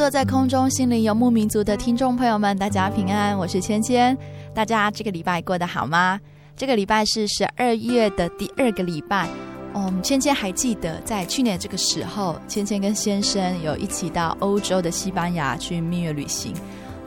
[0.00, 4.16] 坐在空中，心灵游牧民族的听众朋友们，大家平安，我是芊芊。
[4.54, 6.18] 大家这个礼拜过得好吗？
[6.56, 9.28] 这个礼拜是十二月的第二个礼拜。
[9.74, 16.54] 嗯，芊芊还记得在去年这个时候，芊芊跟先生有一起到欧洲的西班牙去蜜月旅行。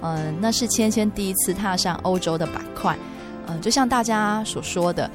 [0.03, 2.95] 嗯，那是芊芊第一次踏上欧洲的板块。
[3.47, 5.09] 嗯，就像大家所说的。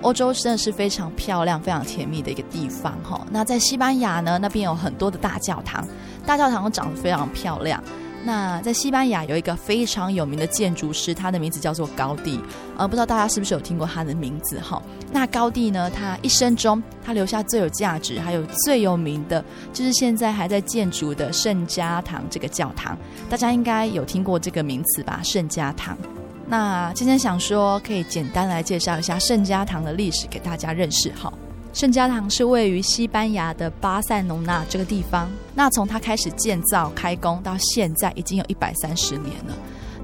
[0.00, 3.26] 欧洲真的是非常漂亮、非常甜蜜的一个地方哈。
[3.32, 5.84] 那在西班牙呢，那边有很多的大教堂，
[6.28, 7.82] 大教堂长得非常漂亮。
[8.22, 12.38] 那在西班牙有一个非常有名的建筑师，他的名字叫做高第。
[12.76, 14.82] 呃，不知道大家是不是有听过他的名字哈？
[15.10, 19.42] 那高第呢，他一生中他留下最有价值、还有最有名的，
[19.72, 22.98] 就是现在还在建筑的圣家堂这个教堂。
[23.30, 25.20] 大家应该有听过这个名词吧？
[25.24, 25.96] 圣家堂。
[26.46, 31.32] 那今天想说，可以简单来介绍一下圣家堂的历史给大家认识哈。
[31.78, 35.30] 圣家堂是位于西班牙的巴塞隆纳这个地方。
[35.54, 39.54] 那从它开始建造开工到现在，已经有一百三十年了。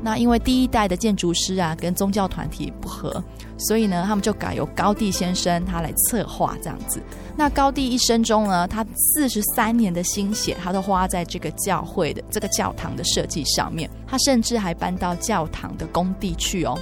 [0.00, 3.20] 那因为第一代的建筑师啊，跟宗教团体不合，
[3.58, 7.02] 所以呢，他们就改由高第先生他来策划这样子。
[7.36, 13.90] 那高第一生中呢，他四十三年的心血，他都花在这个教会的这个教堂的设计上面。
[14.06, 16.78] 他甚至还搬到教堂的工地去哦。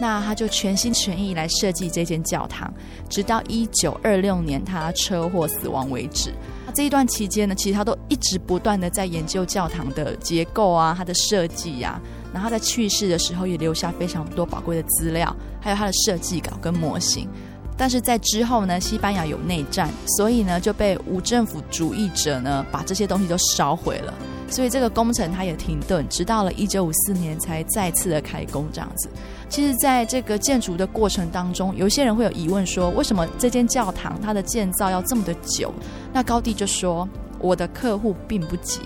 [0.00, 2.72] 那他就全心全意来设计这间教堂，
[3.08, 6.32] 直到一九二六年他车祸死亡为止。
[6.66, 12.00] 那这一段期间呢，其实他都一直不断的在研究教堂的结构啊，它的设计呀。
[12.32, 17.28] 然后他在去世的时候也留下非常多宝贵的资料，还有他的设计稿跟模型。
[17.76, 24.14] 但是在之后呢，西班牙有内战，所以呢就被无政府主义者呢把这些东西都烧毁了，
[24.48, 29.08] 所以这个工程它也停顿，直到了一九五四年才再次的开工这样子。
[29.48, 35.72] 其实，在这个建筑的过程当中，有些人会有疑问说，为什么这间教堂它的建造要这么的久？
[36.12, 37.08] 那高地就说，
[37.38, 38.80] 我的客户并不急。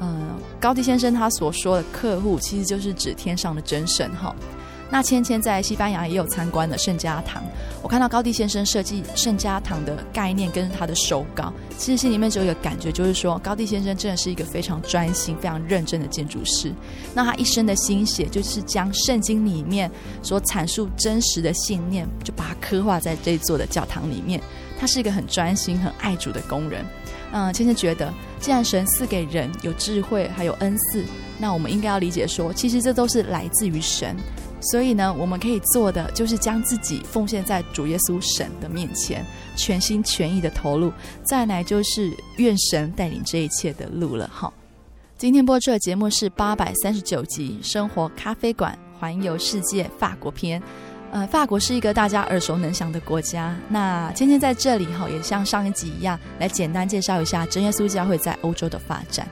[0.00, 4.34] 嗯，高地先生他所说的客户，其实就是指天上的真神哈。
[4.90, 7.42] 那芊芊在西班牙也有参观了圣家堂，
[7.80, 16.72] 我看到高地先生设计圣家堂的概念跟他的手稿，其实心里面就有一个感觉，就是说高地先生真的是一个非常专心、非常认真的建筑师。
[17.14, 19.88] 那他一生的心血，就是将圣经里面
[20.22, 24.40] 所阐述真实的信念，就把它刻画在这座的教堂里面。
[24.78, 26.84] 他是一个很专心、很爱主的工人。
[27.32, 31.04] 嗯，芊芊觉得，既然神赐给人有智慧，还有恩赐，
[31.38, 34.16] 那我们应该要理解说，其实这都是来自于神。
[34.60, 39.24] 所以呢，我们可以做的就是将自己奉献在主耶稣神的面前，
[39.56, 40.92] 全心全意的投入。
[41.24, 44.28] 再来就是愿神带领这一切的路了。
[44.32, 44.52] 哈，
[45.16, 50.60] 今天播出的节目是八百三十九集《生活咖啡馆环游世界法国篇》。
[51.12, 53.56] 呃，法国是一个大家耳熟能详的国家。
[53.68, 59.26] 那今天在这里哈，也像上一集一样，来简单介绍一下真耶稣教会在欧洲的发展。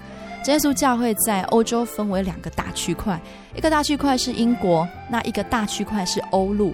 [0.47, 3.21] 耶稣教会在欧洲分为两个大区块，
[3.55, 6.73] 一个大区块是英国，那一个大区块是欧陆。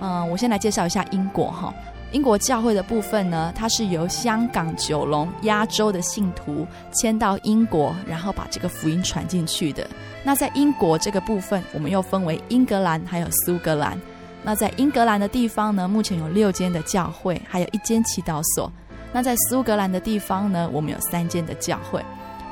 [0.00, 1.74] 嗯、我先来介绍一下英国哈。
[2.12, 9.84] 英国教会的部分呢，它是由香港、九龙、亚洲的信徒迁到英国，然后把这个福音传进去的。
[10.22, 14.00] 那在英国这个部分，我们又分为英格兰还有苏格兰。
[14.44, 18.70] 那在英格兰的地方呢，目前有六间的教会，还有一间祈祷所。
[19.12, 22.00] 那在苏格兰的地方呢，我们有三间的教会。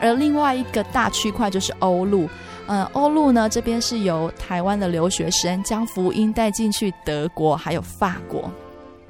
[0.05, 2.29] 而另外一个大区块就是欧陆。
[2.67, 8.51] 嗯，欧陆呢这边是由台湾的留学生将福音带进去德国，还有法国。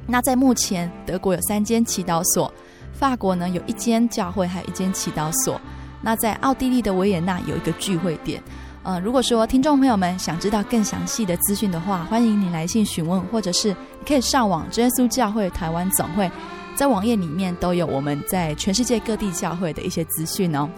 [0.06, 2.52] 那在目前，德国有三间祈祷所，
[2.92, 5.60] 法国呢有一间教会，还有一间祈祷所。
[6.02, 8.42] 那在奥地利的维也纳有一个聚会点。
[8.82, 16.30] 呃，如果说听众朋友们想知道更详细的资讯的话，欢迎你来信询问，或者是你可以上网真耶稣教会台湾总会，
[16.74, 20.68] 在网页里面都有我们在全世界各地教会的一些资讯哦。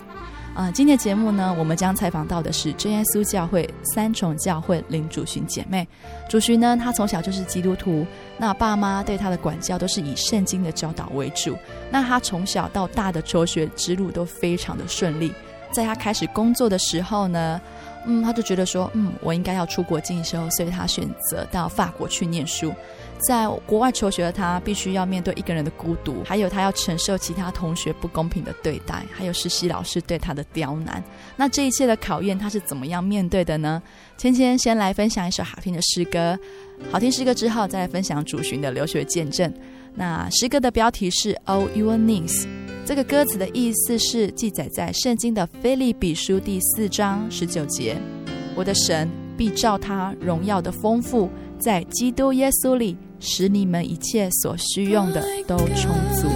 [0.56, 5.86] 啊、今天的节目呢，我们将采访到的是真耶稣教会三重教会领主寻姐妹。
[6.30, 8.06] 主寻呢，她从小就是基督徒，
[8.38, 11.54] 那爸妈对她的管教都是以圣经的教导为主。
[11.90, 15.30] 那她从小到大的求学之路都非常的顺利。
[15.72, 17.60] 在她开始工作的时候呢，
[18.06, 22.72] 嗯，他就觉得说，嗯，我应该要出国进修，所以他选择到法国去念书。
[23.18, 31.02] 在国外求学的他，必须要面对一个人的孤独，还有他要承受其他同学不公平的对待，还有实习老师对他的刁难。
[31.36, 33.82] 那这一切的考验，他是怎么样面对的呢？
[34.16, 36.38] 芊芊先来分享一首好听的诗歌，
[36.90, 39.52] 好听诗歌之后，再来分享主寻的留学见证。
[39.94, 42.42] 那诗歌的标题是《All Your Needs》。
[42.84, 47.96] 这个歌词的意思是记载在圣经的腓利比书第四章十九节
[48.54, 56.28] ：“我的神必照他荣耀的丰富，在基督耶稣里，使你们一切所需用的都充足。”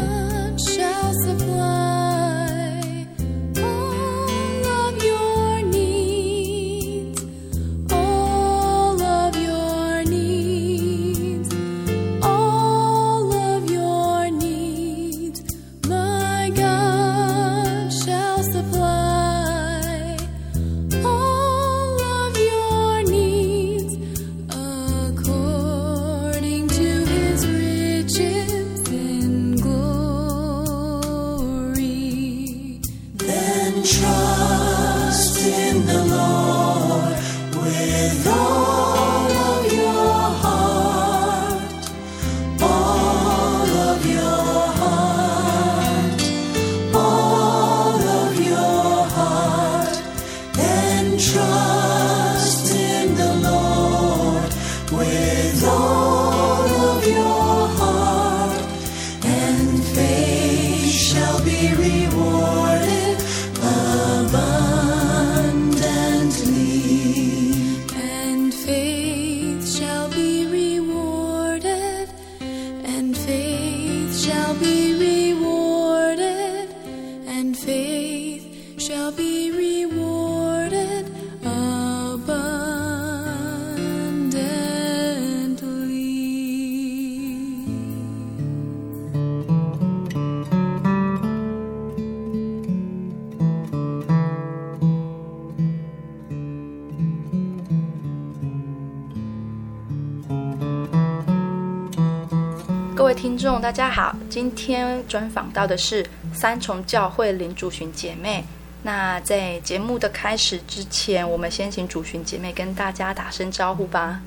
[103.71, 108.45] 大家好，今天专访到的是三重教会林主巡姐妹。
[108.83, 114.21] 那在节目的开始之前，我们先请主巡姐妹跟大家打声招呼吧。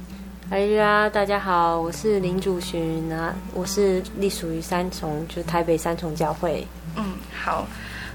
[0.49, 6.65] 哎呀，大家好，我是林主巡啊，我是隶属于三重，就是台北三重教会。
[6.95, 7.03] 嗯，
[7.33, 7.67] 好，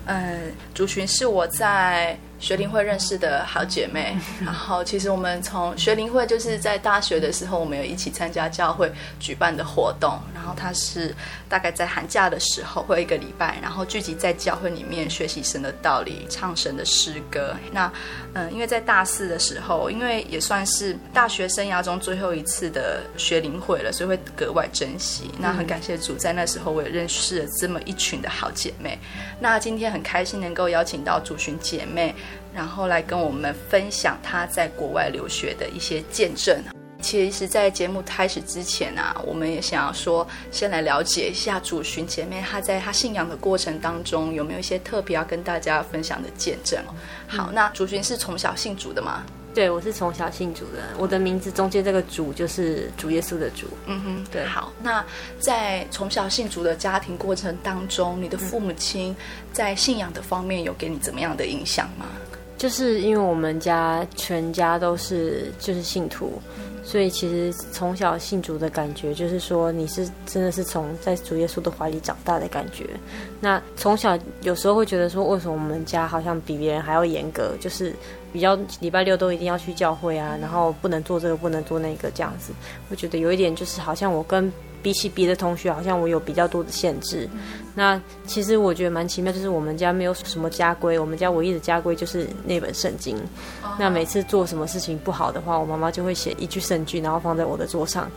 [0.06, 2.19] 嗯，主巡是我在。
[2.38, 11.15] 学龄会认识的好姐妹， 然后其实我们从学龄会就是在大学的时候，我们有一起参加教会举办的活动，然后它是
[11.48, 17.55] 大概在寒假的时候会一个礼拜，然后聚集在教会里面学习神的道理，唱神的诗歌。
[17.72, 17.91] 那
[18.34, 25.31] 嗯，因为在大四的时候，因为也算是大学生涯中最后一次的学龄会了，所以会格外珍惜。
[25.39, 28.96] 那很感谢主，在那时候我也认识了这么一群的好姐妹。
[29.41, 32.15] 那今天很开心能够邀请到主群姐妹。
[32.55, 36.63] 然后来跟我们分享他在国外留学的一些见证。
[37.01, 46.82] 其实，在节目开始之前啊，我们也想要说，先来了解一下主寻姐妹她在她信仰的过程当中有没有一些特别要跟大家分享的见证。
[47.29, 49.23] 好，那主寻是从小信主的吗？
[49.58, 50.94] 对，我是从小信主的。
[50.98, 53.67] 我的名字中间这个主就是主耶稣的主。
[53.86, 54.46] 嗯哼，对。
[54.46, 55.05] 好，那
[55.41, 59.17] 在从小信主的家庭过程当中，你的父母亲
[59.53, 62.06] 在信仰的方面有给你怎么样的影响吗？
[62.56, 66.41] 就是因为我们家全家都是就是信徒，
[66.84, 72.84] 所以其实从小信主的感觉就是说你是真的是从在主耶稣的怀里长大的感觉。
[73.41, 77.93] 那从小有时候会觉得说，为什么我们家好像比别人还要严格，就是
[78.32, 82.53] 比较礼拜六都一定要去教会啊，然后不能做这个不能做那个这样子，
[82.91, 87.29] 我觉得有一点就是好像我跟比起别的同学，好像我有比较多的限制。
[87.75, 93.17] 那其实我觉得蛮奇妙，就是我们家没有什么家规，我们家唯一的家规就是那本圣经。
[93.77, 98.08] 那每次做什么事情不好的话，我妈妈就会写一句圣句，然后放在我的桌上。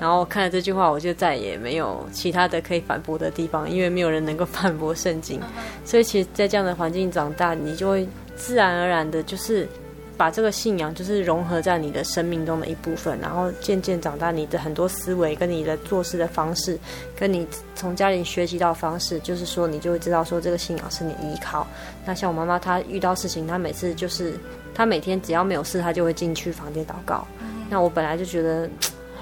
[0.00, 5.38] 然后看了这句话，我就再也没有其他的可以反驳的地方，因为没有人能够反驳圣经。
[5.84, 9.66] 所以其实，在这样的环境长大，你就会自然而然的，就是。
[10.18, 16.78] 把这个信仰就是融合在你的生命中的一部分，然后渐渐长大，你的很多思维跟你的做事的方式，
[17.14, 21.66] 跟你从家里学习到的方式，就是说你就会知道说这个信仰是你依靠。
[22.06, 24.32] 那像我妈妈，她遇到事情，她每次就是
[24.74, 27.28] 她每天只要没有事，她就会进去房间祷告。
[27.68, 28.66] 那我本来就觉得。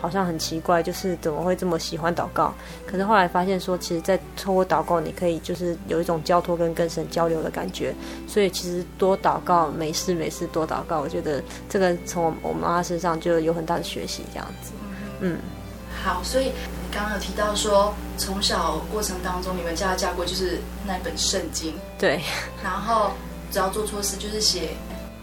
[0.04, 2.52] 好像很奇怪，就是怎么会这么喜欢祷告？
[2.86, 7.94] 可是后来发现说，其实，在透过祷告，你可以就是有一种交托跟跟神交流的感觉。
[8.28, 14.72] 所以其实多祷告，没事没事多祷告，我觉得这个从我妈妈身上就有很大的学习，这样子。
[15.20, 15.38] 嗯，
[16.04, 22.20] 好，所以你刚刚有提到说，从小过程当中，你们家的家规就是那本圣经，对，
[22.62, 23.12] 然后
[23.50, 24.68] 只要做错事就是写。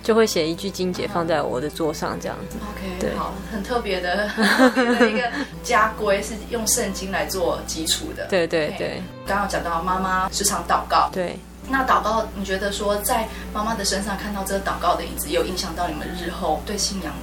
[0.03, 2.57] 就会写一句经节放在我的桌上，这样子。
[2.57, 5.29] OK，对，好，很特别的，很 特别的一个
[5.63, 8.25] 家规是用圣经来做基础的。
[8.27, 9.01] 对对对。
[9.25, 11.37] 刚刚讲到妈妈时常祷告，对。
[11.69, 17.13] 那祷告，你觉得说在妈妈的身上看到这个祷告的影子，有影响到你们日后对信仰？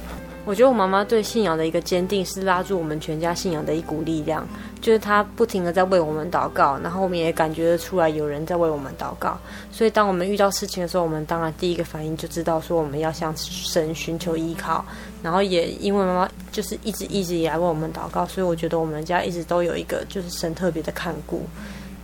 [0.49, 4.43] 我觉得我妈妈对信仰的一个坚定，是拉住我们全家信仰的一股力量。
[4.81, 9.37] 就是她不停地在为我们祷告，然后我们也感觉得出来有人在为我们祷告。
[9.71, 14.83] 所以当我们遇到事情的时候，我们当然第一个反应就知道说我们要向神寻求依靠。
[15.21, 21.43] 然后也因为妈妈就是一直一直以来为我们祷告，所以我觉得我们家一直都有一个就是神特别的看顾。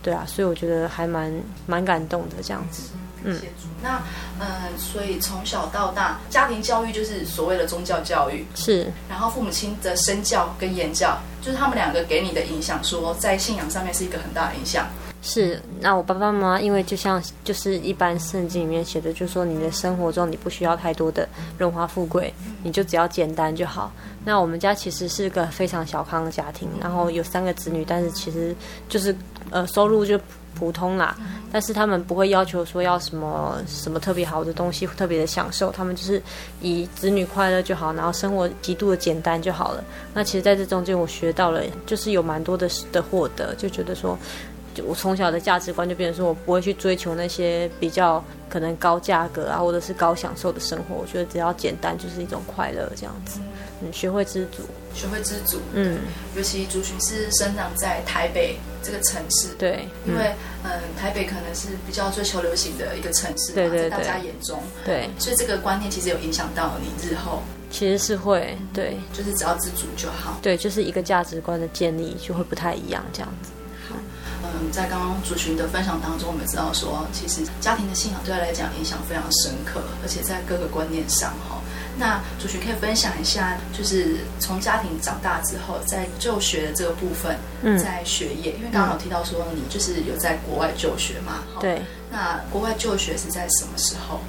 [0.04, 1.34] 对啊，所以我觉得还蛮
[1.66, 2.90] 蛮感动的这样子。
[3.26, 3.40] 嗯，
[3.82, 4.00] 那
[4.38, 8.86] 嗯，所以从小到大，家庭教育就是所谓的宗教教育，是。
[9.08, 14.86] 然后父母亲的身教跟言教，就是他们两个给你的影响，说在信仰上面是一个很大的影响。
[15.22, 15.60] 是。
[15.80, 21.28] 那我爸爸妈妈，因为就像就是一般圣经里面写的，就是说你的生活中你不需要太多的
[21.58, 23.90] 荣华富贵，你就只要简单就好。
[24.24, 28.54] 那我们家其实是个非常小康的家庭，然后有三个子女，但是其实
[28.88, 29.16] 就是
[29.50, 30.16] 呃收入就。
[30.58, 31.16] 普通啦，
[31.52, 36.20] 但是他们不会要求说要什么什么特别好的东西，特别的享受，他们就是
[36.60, 39.84] 以子女快乐就好，然后生活极度的简单就好了。
[40.14, 44.18] 那其实在这中间，我学到了，就是有蛮多的的获得，就觉得说，
[44.84, 50.94] 我从小的价值观就变成说我不会去追求那些比较可能高价格啊，或者是高享受的生活。
[50.94, 53.40] 我觉得只要简单就是一种快乐，这样子。
[53.82, 54.62] 嗯，学会知足，
[54.94, 55.58] 学会知足。
[55.74, 55.98] 嗯，
[56.34, 60.32] 尤其族群是生长在台北这个城市，对，因为
[60.64, 73.50] 嗯，台北可能是比较追求流行的一个城市，对对对，在大家眼中，对，所以这个观念其实有影响到你日后，其实是会，对，就是只要知足就好，对，就是一个价值观的建立就会不太一样，这样子。
[74.72, 81.60] 在刚刚主群的分享当中，我们知道说，其实家庭的信仰对他来讲影响非常深刻，而且在各个观念上，哈。
[81.98, 91.80] 那主群可以分享一下，就是从家庭长大之后，在就学的这个部分，嗯，在学业，因为刚刚有提到说你就是有在国外就学嘛，对。
[92.10, 94.20] 那国外就学是在什么时候？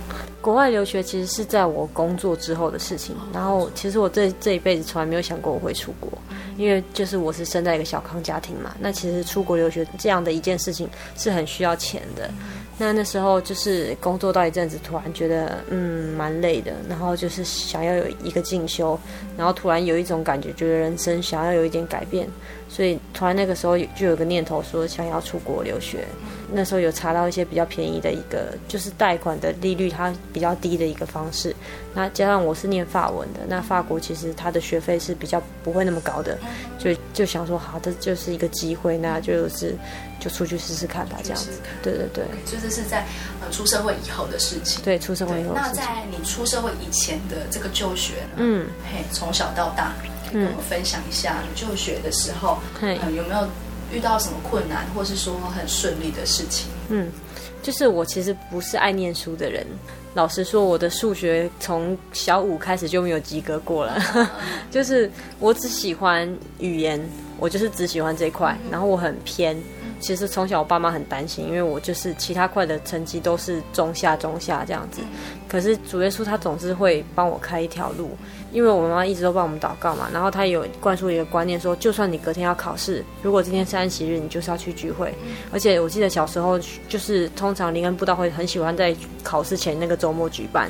[0.48, 3.14] 国外留学其实是在我工作之后的事情。
[3.34, 6.10] 然后，其实我这这一辈子从来没有想过我会出国，
[6.56, 8.74] 因为就是我是生在一个小康家庭嘛。
[8.80, 10.88] 那其实出国留学这样的一件事情
[11.18, 12.30] 是很需要钱的。
[12.78, 18.98] 那那时候就是工作到一阵子，突然觉得嗯蛮累的，然后就是想要有一个进修，
[19.36, 22.26] 然后突然有一种感觉，觉得人生想要有一点改变，
[22.70, 26.06] 所以突然那个时候就有个念头说想要出国留学。
[26.50, 31.54] 那时候有查到一些比较便宜的一个，就是贷款的利率它比较低的一个方式。
[31.94, 36.38] 那加上我是念法文的，那法国其实它的学费是比较不会那么高的，
[36.80, 39.76] 就就想说好，这就是一个机会，那就是
[40.22, 41.50] 就出去试试看吧，这样子。
[41.84, 43.06] 对对对，就是是在
[43.42, 44.82] 呃出社会以后的事情。
[44.86, 45.52] 对，出社会以后。
[45.54, 48.38] 那在你出社会以前的这个就学呢？
[48.38, 49.92] 嗯，嘿，从小到大，
[50.34, 53.48] 跟我分享一下你就学的时候，嗯，有没有？
[53.90, 56.68] 遇到什么困难，或是说很顺利的事情？
[56.90, 57.10] 嗯，
[57.64, 59.66] 就是我其实不是爱念书的人。
[60.14, 63.98] 老实说，我的数学从小五开始就没有及格过了。
[64.70, 66.28] 就是我只喜欢
[66.60, 67.00] 语言，
[67.40, 68.58] 我就是只喜欢这一块。
[68.72, 69.58] 然后我很偏，
[70.00, 75.02] 其实从小我爸妈很担心，因为我就是其他块的成绩都是中下中下这样子。
[75.48, 78.12] 可是主耶稣他总是会帮我开一条路，
[78.52, 80.10] 因为我妈妈一直都帮我们祷告嘛。
[80.12, 85.14] 然后他有灌输一个观念说，就算你隔天要考试，如果今天是安息日，你就是要去聚会。
[85.54, 90.70] 而且我记得小时候就是通常灵恩布道会很喜欢在考试前那个周末举办。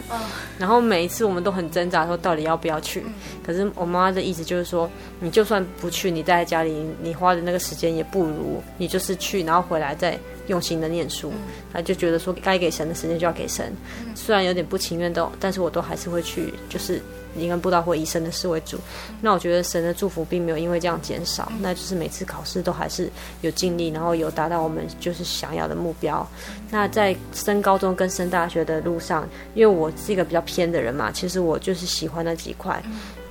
[0.60, 3.04] 然后每一次我们都很挣扎说到底要不要去。
[3.44, 4.88] 可是我妈妈的意思就是说，
[5.20, 11.32] 你就算不去，你待在家里，你花的那个时间也不如你就是去，然后回来再用心的念书。
[11.72, 13.74] 他就觉得说，该给神的时间就要给神，
[14.16, 17.02] 虽然有点不情愿的，但是我都还是会去，就是。
[17.36, 18.80] 灵恩布道会以神的事为主，
[19.22, 23.08] 那我觉得神的祝福并没有因为这样减少，那就是每次考试都还是
[23.42, 26.28] 有尽力，然后有达到我们就是想要的目标。
[26.72, 32.82] 那在升高中跟升大学的路上，因为我是一个比较偏的人嘛，其实我就是喜欢那几块。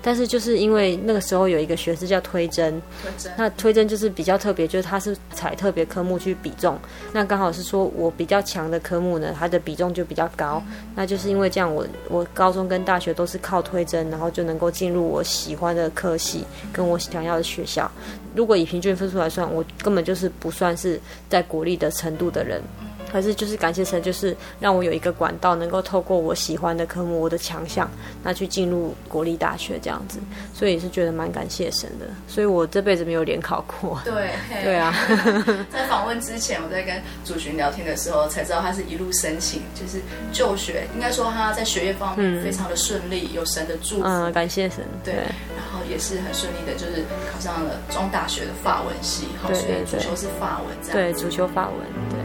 [0.07, 2.81] 但是就是因为那个时候有一个学士叫推甄，
[3.37, 6.79] 那推甄就是比较特别，就是他是采特别科目去比重，
[7.13, 10.63] 那刚好是说我比较强的科目呢，它的比重就比较高，
[10.95, 17.91] 那就是因为这样我，我我高中跟大学都是靠推甄，然后就能够进入我喜欢的科系跟我想要的学校。
[18.37, 22.63] 如果以平均分数来算，我根本就是不算是在国立的程度的人。
[23.17, 27.91] 可是就是感谢神，就是让我有一个管道，能够透过我喜欢的科目，我的强项，
[28.23, 30.19] 那去进入国立大学这样子，
[30.53, 32.05] 所以也是觉得蛮感谢神的。
[32.29, 33.99] 所以我这辈子没有联考过。
[34.05, 34.33] 对，
[34.63, 34.95] 对啊。
[35.73, 36.95] 在访问之前，我在跟
[37.25, 39.99] 主巡聊天的时候，才知道他是一路申请，就是
[40.31, 44.05] 就学，应该说他在学业方面非常的顺利，嗯、有神的祝福。
[44.05, 44.85] 嗯，感谢神。
[45.03, 45.23] 对，对
[45.57, 51.13] 然后也是很顺利的，就是考上了中大学的法文系，对对对，所以主修是法文这样。
[51.13, 51.79] 对，主修法文，
[52.11, 52.19] 对。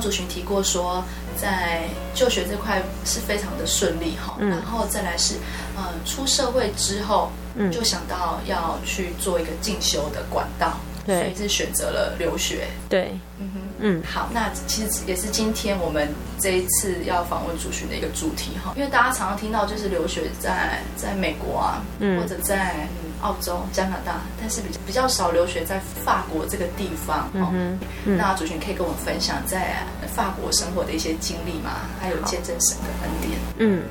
[0.00, 1.02] 主寻提过说，
[1.36, 1.82] 在
[2.14, 5.34] 就学这块是非常的顺利哈，嗯、然后再来是，
[5.76, 22.88] 呃，出社会之后，嗯，就想到要去做一个进修的管道，对，所以是选择了留学，对，嗯哼，嗯，好，那其实也是今天我们这一次要访问主寻的一个主题哈，因为大家常常听到就是留学在在美国啊，嗯，或者在。
[23.22, 27.28] 澳洲、加拿大，但是比较比较少留学在法国这个地方。
[27.32, 31.70] 嗯哼，嗯，那主群可以跟我们分享在法国生活的一些经历吗？
[32.00, 33.38] 还有见证神的恩典。
[33.58, 33.82] 嗯，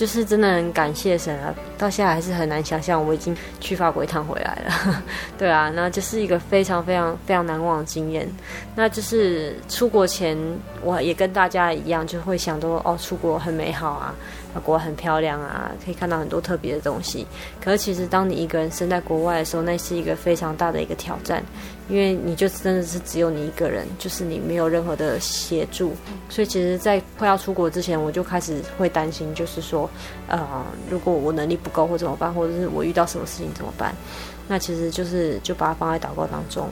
[0.00, 1.54] 就是真的很感谢神啊！
[1.76, 5.02] 到现在还是很难想象我已经去法国一趟回来了。
[5.36, 8.26] 对啊，那就是一个非常非常非常难忘的经验。
[8.74, 10.34] 那就是出国前，
[10.82, 14.14] 我也跟大家一样，就会想到哦，出国很美好啊。
[14.64, 17.26] 国很漂亮啊，可以看到很多特别的东西。
[17.62, 21.44] 可是其实当你一个人身在国外的时候，那是一个非常大的一个挑战，
[21.90, 25.92] 因为你就真的是只有你一个人，就是你没有任何的协助。
[26.28, 29.90] 所以其实，在快要出国之前，我就开始会担心，就是说，
[30.28, 33.94] 呃，如果我能力不够或怎么办，或者是我遇到什么事情怎么办？
[34.46, 36.68] 那其实就是就把它放在祷告当中。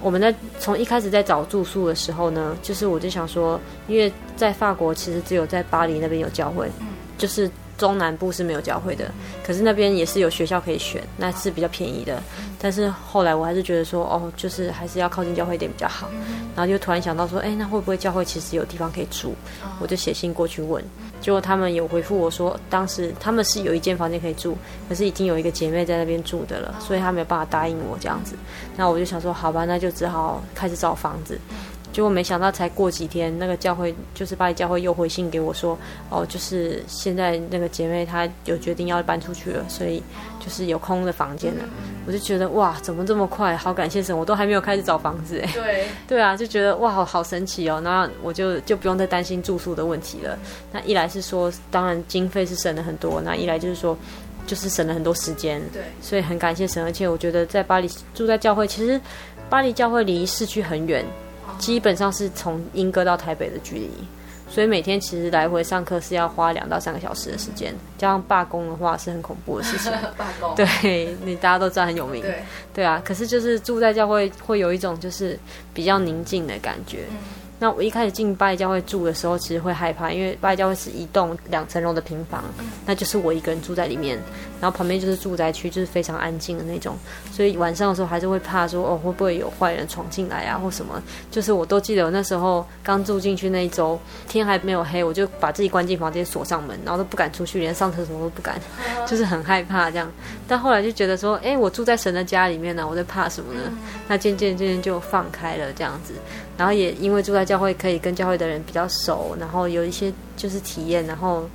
[0.00, 6.70] 我们在从一开始在找住宿的时候呢，就是我就想说，因为在法国其实只有在巴黎那边有教会。
[7.16, 9.10] 就是中南部是没有教会的，
[9.42, 12.20] 可是那边也是有学校可以选，那是比较便宜的。
[12.60, 16.10] 但是后来我还是觉得说，哦，就是还是要靠近教会一点比较好。
[16.56, 19.32] 然后就突然想到说，哎，那会不会教会其实有地方可以住？
[19.80, 20.84] 我就写信过去问，
[21.20, 28.34] 结果他们有回复我说，当时他们是有一间房间可以住，可是已经有一个姐妹在那边住的了，所以他没有办法答应我这样子。
[28.76, 31.38] 那我就想说，好吧，那就只好开始找房子。
[31.98, 35.76] 结果没想到，才过几天，那个教会就是巴黎教会又回信给我说，
[36.10, 40.00] 哦，就是现在那个姐妹她有决定要搬出去了，所以
[40.38, 41.64] 就是有空的房间了。
[42.06, 43.56] 我就觉得哇，怎么这么快？
[43.56, 45.50] 好感谢神，我都还没有开始找房子哎。
[45.52, 47.80] 对 对啊，就觉得哇，好神奇哦。
[47.80, 50.38] 那我就就不用再担心住宿的问题了。
[50.70, 53.98] 那一来是说，当然经费是省了很多；那一来就是说，
[54.46, 55.60] 就是省了很多时间。
[55.72, 56.80] 对，所以很感谢神。
[56.84, 59.00] 而且我觉得在巴黎住在教会，其实
[59.50, 61.04] 巴黎教会离市区很远。
[61.58, 63.90] 基本上是从英歌到台北的距离，
[64.48, 67.74] 所以每天其实来回上课是要花两到三个小时的时间。
[67.98, 69.92] 加上罢工的话是很恐怖的事情。
[70.16, 72.22] 罢工，对， 你大家都知道很有名。
[72.22, 72.42] 对，
[72.72, 73.02] 对啊。
[73.04, 75.38] 可是就是住在教会会有一种就是
[75.74, 77.04] 比较宁静的感觉。
[77.10, 77.16] 嗯
[77.60, 82.44] 那我一开始进巴黎教会住的时候，其实会害怕，因为巴黎教会是一栋两层楼的平房，
[82.86, 84.16] 那就是我一个人住在里面，
[84.60, 86.96] 然后旁边就是住宅区，就是非常安静的那种，
[87.32, 91.02] 所以晚上的时候还是会怕说，哦，会不会有坏人闯进来啊，或什么？
[91.32, 98.60] 就是我都记得我那时候刚住进去那一周，天还没有黑，我就把自己关进房间锁上门，然后都不敢出去，连上厕所都不敢，
[99.04, 100.08] 就是很害怕这样。
[100.46, 103.60] 但后来就觉得说，哎，我住在神的家里面呢，我在怕什么呢？
[104.06, 106.14] 那渐渐渐渐就放开了这样子。
[106.58, 111.48] 然后也因为住在教会，可以跟教会的人比较熟，然后有一些就是体验，然后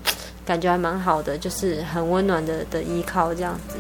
[0.45, 3.75] 感觉还蛮好的，就是很温暖的的依靠这样子。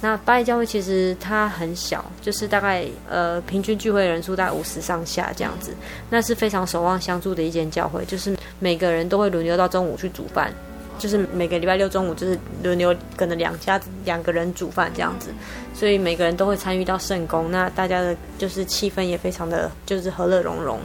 [0.00, 5.74] 那巴黎教会其实它很小，就是大概呃平均聚会人数大概五十上下这样子，
[6.08, 10.50] 那是非常守望相助的一间教会，就是每个人都会轮流到中午去煮饭。
[11.00, 15.30] 就是每个礼拜六中午，就是轮流可能两家两个人煮饭这样子，
[15.74, 17.50] 所以每个人都会参与到圣宫。
[17.50, 20.78] 那大家的就是气氛也非常的就是和乐融融。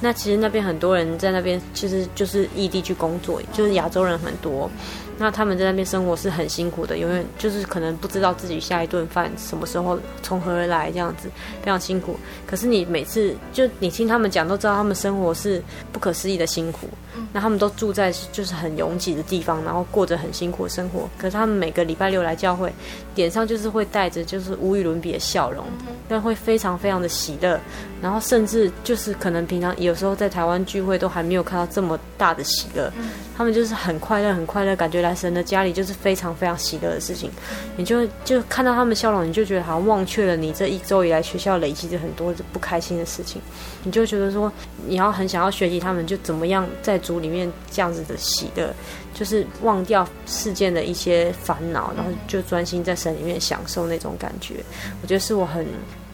[0.00, 4.70] 那其实那边很多人在那边，其实就是异地去工作，就是亚洲人很多。
[5.16, 11.30] 那他们在那边生活是很辛苦的，永远就是可能不知道自己下一顿饭什么时候从何而来，这样子
[11.62, 12.18] 非常辛苦。
[12.46, 16.88] 可是你每次就你听他们讲，都知道他们生活是不可思议的辛苦。
[17.32, 21.08] 那他们都住在就是很拥挤的地方，然后过着很辛苦的生活。
[21.18, 22.72] 可是他们每个礼拜六来教会，
[23.14, 25.64] 脸上就是会带着就是无与伦比的笑容，
[26.08, 27.58] 但会非常非常的喜乐。
[28.02, 32.92] 然后甚至就是可能平常有时候在台湾聚会都还没有看到这么大的喜乐，
[33.34, 37.30] 他们就是很快乐很快乐，感觉来神的家里就是非常非常喜乐的事情。
[37.78, 43.40] 你就就看到他们笑容，你就觉得好像忘却了你这一周以来学校累积的很多不开心的事情，
[43.84, 44.52] 你就觉得说
[44.86, 48.74] 你要很想要学习他们就怎么样在主里面这样子的喜乐，
[49.14, 54.54] 就是忘掉世间的一些烦恼，然后就专心在神里面享受那种感觉。
[55.00, 55.64] 我觉得是我很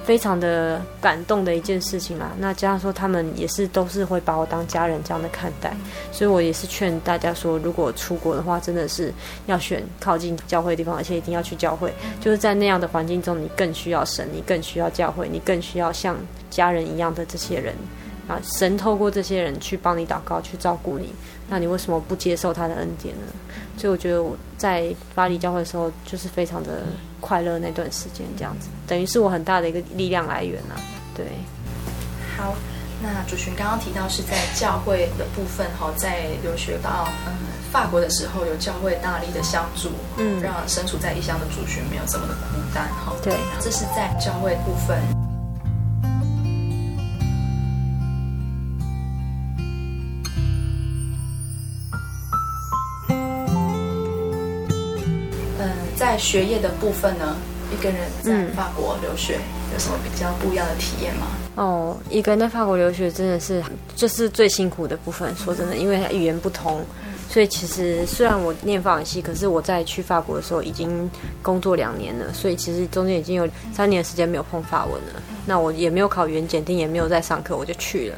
[0.04, 2.32] 非常的感动的一件事情啦。
[2.38, 5.72] 那加上说他们也是都是会把我当家人这样的看待，
[6.10, 9.12] 所以我也是劝大家说，如果出国的话，真的是
[9.46, 11.92] 要选靠近教会的地方，而且一定要去教会。
[12.20, 16.16] 就是在那样的环境中，你更需要神，你更需要教会，你更需要像
[16.50, 17.74] 家人一样的这些人。
[18.30, 21.12] 啊，神透过这些人去帮你祷告，去照顾你，
[21.48, 23.32] 那你为什么不接受他的恩典呢？
[23.76, 26.84] 所以我觉得我在巴黎教会的时候，就是非常的
[27.20, 30.78] 快乐那段时间，这样子等于是我很大的一个力量来源啊。
[31.12, 31.26] 对，
[32.36, 32.54] 好，
[33.02, 37.32] 那主群刚刚提到是在教会的部分哈，在留学到嗯
[37.72, 39.88] 法国的时候，有教会大力的相助，
[40.18, 43.12] 嗯，让身处在异乡的主群没有这么的孤单哈。
[43.22, 45.29] 对，这是在教会部分。
[56.20, 57.34] 学业的部分呢，
[57.72, 61.26] 一个人在法国留学、嗯、有什么比较不一样的体验吗？
[61.56, 63.62] 哦，一个人在法国留学真的是
[63.96, 65.34] 就是最辛苦的部分。
[65.34, 66.84] 说真的，因为语言不通，
[67.28, 71.10] 所以其实虽然我念法文系，可是我在去法国的时候已经
[71.42, 75.22] 工作两年了，所以其实中间已经有三年的时间没有碰法文了。
[75.46, 78.16] 那我也没有考语言检定，也没有在上课，我就去了。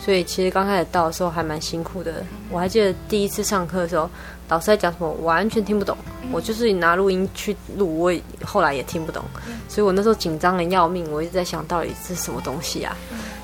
[0.00, 2.24] 所以其实刚开始到的时候还蛮辛苦的。
[2.50, 4.08] 我还记得第一次上课的时候，
[4.48, 5.96] 老师在讲什么，我完全听不懂。
[6.30, 9.22] 我就是拿录音去录，我也后来也听不懂。
[9.68, 12.96] 所以我那时候紧张的要命，我一直在想到底是什么东西啊。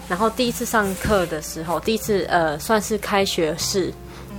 [0.08, 3.92] 然后第一次上课的时候，第一次呃算是开学式。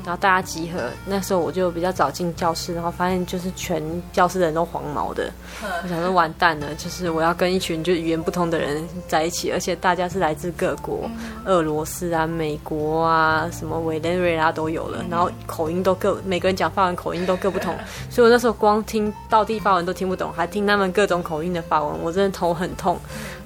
[0.05, 3.81] 然后大家集合，那时候我就比较早进教室，然后发现就是全
[4.13, 5.31] 教室的人都黄毛的，
[5.83, 11.09] 我想说完蛋了，就是我要跟一群就语言不通的人在一起，而且大家是来自各国，
[11.45, 17.75] 俄罗斯啊、美国啊、什么委内瑞拉都有了，然后口音都各，每个人讲法文口音都各不同，
[18.11, 22.99] 所以我那时候光听到地法文都听不懂，还听他们各种口音的法文，我真的头很痛。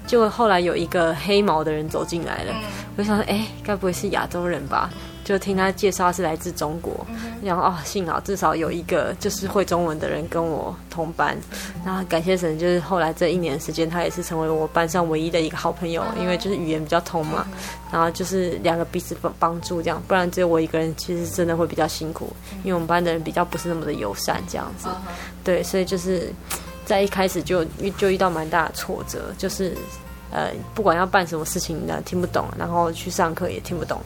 [0.05, 2.53] 就后来有一个黑毛的人走进来了，
[2.97, 4.89] 我就想说，哎，该不会是亚洲人吧？
[5.29, 7.05] 就听他介绍是来自中国，
[7.43, 11.37] 然后哦，幸好至少有一个就是会中文的人跟我同班，
[11.85, 17.45] 然后感谢神，就是后来这一年时间，他也是成为我班上唯一的一个好朋友，因为就是语言比较通嘛，
[17.91, 24.89] 然后就是两个彼此帮帮助这样，不然只有我一个人，其实真的会比较辛苦，因为我们班的人比较不是那么的友善这样子，
[25.43, 26.33] 对，所以就是
[26.85, 29.77] 在一开始就遇就遇到蛮大的挫折，就是
[30.31, 34.01] 呃，不管要办什么事情呢，听不懂，然后去上课也听不懂。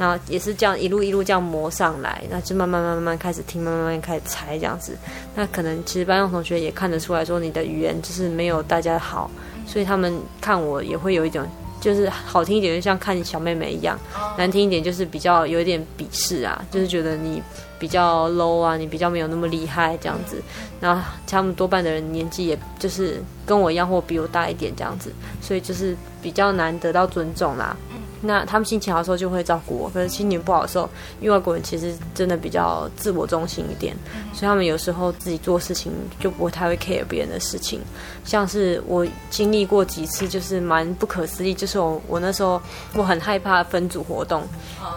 [0.00, 4.96] 那也是这样一路一路这样磨上来，那就慢慢慢慢开始听，慢慢慢慢开始猜这样子。
[5.34, 9.30] 那可能其实班上同学也看得出来说你的语言就是没有大家好，
[9.66, 11.46] 所以他们看我也会有一种，
[11.82, 13.98] 就是好听一点就像看小妹妹一样，
[14.38, 17.42] 难听一点就是比较有一点鄙视啊，就是觉得你
[17.78, 20.42] 比较 low 啊，你比较没有那么厉害这样子。
[20.80, 27.76] 然后他们多半的人年纪也就是跟我一样或比我大一点这样子，所以就是比较难得到尊重啦。
[28.22, 30.88] 那他们心情好的时候就会照顾我，可是心情不好的时候，
[31.20, 33.96] 因为外国人其实真的比较自我中心一点，
[34.34, 37.80] 所以他们有时候自己做事情就不会太会 care 别人的事情。
[38.24, 42.60] 像是我经历过几次，就是蛮不可思议，就是我我那时候
[42.94, 44.42] 我很害怕分组活动，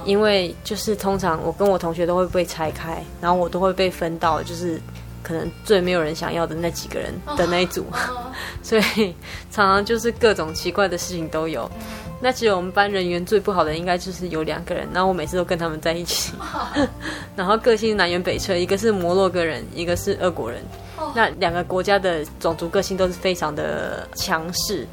[0.06, 4.80] 因为就是通常我跟我同学都会被拆开，然后我都会被分到就是
[5.24, 7.86] 可能最没有人想要的那几个人的那一组，
[8.62, 9.16] 所以
[9.50, 11.70] 常常就是各种奇怪的事情都有。
[12.24, 16.32] 那其实我们班人缘最不好的应该就是有两个人，然后我每次都跟他们在一起，
[17.36, 20.64] 然后个性南辕北辙，一个是摩洛哥人，一个是俄国人，
[21.14, 24.88] 那两个国家的种族个性都是非常的强势。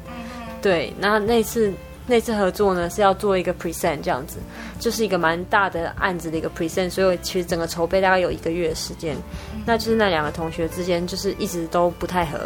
[0.61, 1.73] 对，那那次
[2.05, 4.37] 那次合作呢是要做一个 present 这样子，
[4.77, 9.15] 就是一个蛮大的案子的一个 present，所以其实整个筹备大概有一个月的时间。
[9.65, 12.39] 那就是那两个同学之间就是一直都不太合，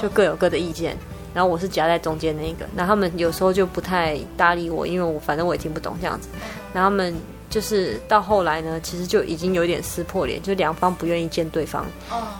[0.00, 0.96] 就各有各的意见。
[1.32, 6.28] 然后我是夹在中间那一个，那他们有时候就不太搭理我，因为我反正我也听不懂这样子。
[6.72, 7.14] 然后他们
[7.48, 11.84] 就是到后来呢，其实就已经有点撕破脸，就两方不愿意见对方。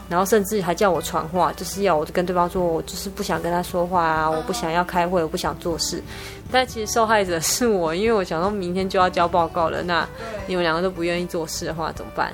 [0.09, 6.03] 然后甚至还叫我传话，就是要我跟对方说，我就是不想跟他说话啊，我不想要开会，我不想做事。
[6.51, 10.09] 但其实受害者是我，因为我想说明天就要交报告了，那
[10.47, 12.33] 你们两个都不愿意做事的话怎么办？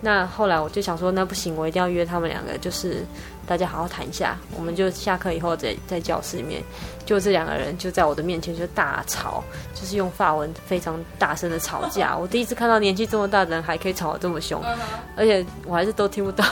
[0.00, 3.04] 那后来我就想说，那不行，我一定要约他们两个，就是。
[3.46, 6.62] 大家好好谈一下，我们就下课以后在在教室里面，
[7.04, 12.16] 就这两个人就在我的面前就大吵，就是用法文非常大声的吵架。
[12.18, 14.62] 我第一次看到年纪这么大的人还可以吵得这么凶，
[15.16, 16.44] 而且我还是都听不到，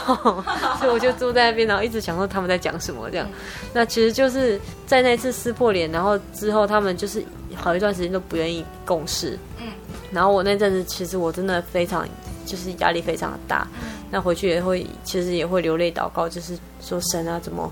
[0.79, 3.27] 所以我就坐在那边，然后一直想说他们在讲什么这样。
[3.73, 7.23] 那其实就是在那次撕破脸，然后之后他们就是
[7.55, 9.37] 好一段时间都不愿意共事。
[9.59, 9.67] 嗯，
[10.11, 12.07] 然后我那阵子其实我真的非常
[12.45, 13.67] 就是压力非常的大。
[14.13, 17.67] 那回去也会，其实也会流泪祷告，就是说神啊，怎么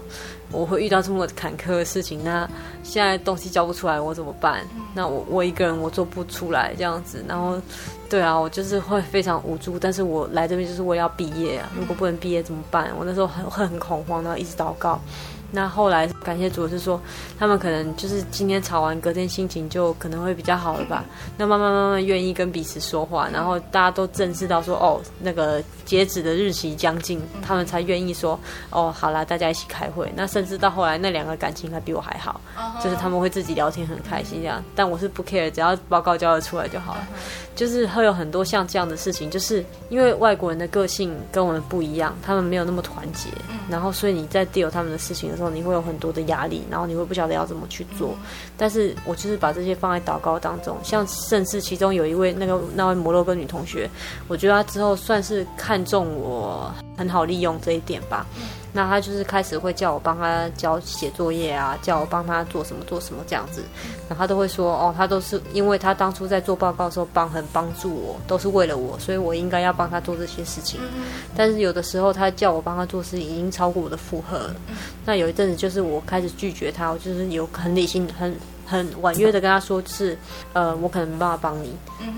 [0.51, 2.23] 我会遇到这么坎坷的事情？
[2.23, 2.49] 那
[2.81, 4.65] 现在东西交不出来，我怎么办？
[4.95, 7.61] 那我我一个人我做不出来这样子，然后
[8.09, 9.77] 对啊，我就是会非常无助。
[9.77, 12.89] 但是我来这边就是为了要毕业啊，如果不能毕业怎么办？
[12.97, 14.99] 我那时候很会很恐慌，然后一直祷告。
[15.53, 16.99] 那后来感谢主是说，
[17.37, 21.03] 他们可能就是今天吵完，隔天心情就可能会比较好了吧。
[21.37, 30.09] 那慢慢慢慢愿意跟彼此说话，然后大家都正视到说，哦，那个截止的日期将近，他们才愿意说，哦，好啦，大家一起开会。
[30.15, 32.39] 那甚至到后来，那两个感情还比我还好，
[32.81, 34.63] 就是他们会自己聊天很开心这样。
[34.73, 37.05] 但我是不 care，只要报告交得出来就好了。
[37.53, 43.27] 就是会有很多像这样的事情，就是因为外国人的个性跟我们不一样，他们没有那么团结，
[43.69, 48.15] 然后所以你在 deal 他们的事情的时候，你会有很多的压力，然后你会不晓得要怎么去做。
[48.57, 53.87] 但是我就是把这些放在祷告当中，像甚至其中有一位那个那位摩洛哥女同学，
[54.29, 58.25] 我觉得她之后算是看中我，很好利用这一点吧。
[58.73, 63.61] 那他就是开始会叫我帮他教写作业啊，叫我帮他做什么做什么这样子，
[64.07, 70.79] 然后他都会说哦，他都是因为他当初在做报告的时候帮很帮助我，都是为了我，所以我应该要帮他做这些事情。
[71.35, 74.55] 但是有的时候他叫我帮他做事已经超过我的负荷了。
[75.05, 78.33] 那有一阵子就是我开始拒绝他，我就是有很理性、很
[78.65, 80.17] 很婉约的跟他说，就是
[80.53, 81.75] 呃，我可能没办法帮你。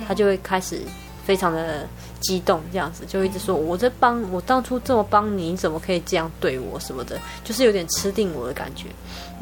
[0.07, 0.81] 他就会开始
[1.25, 1.87] 非常的。
[2.23, 8.87] 激动这样子，就一直说我在帮我当初这么帮你，你怎么可以这样对我什么的，就是有点吃定我的感觉，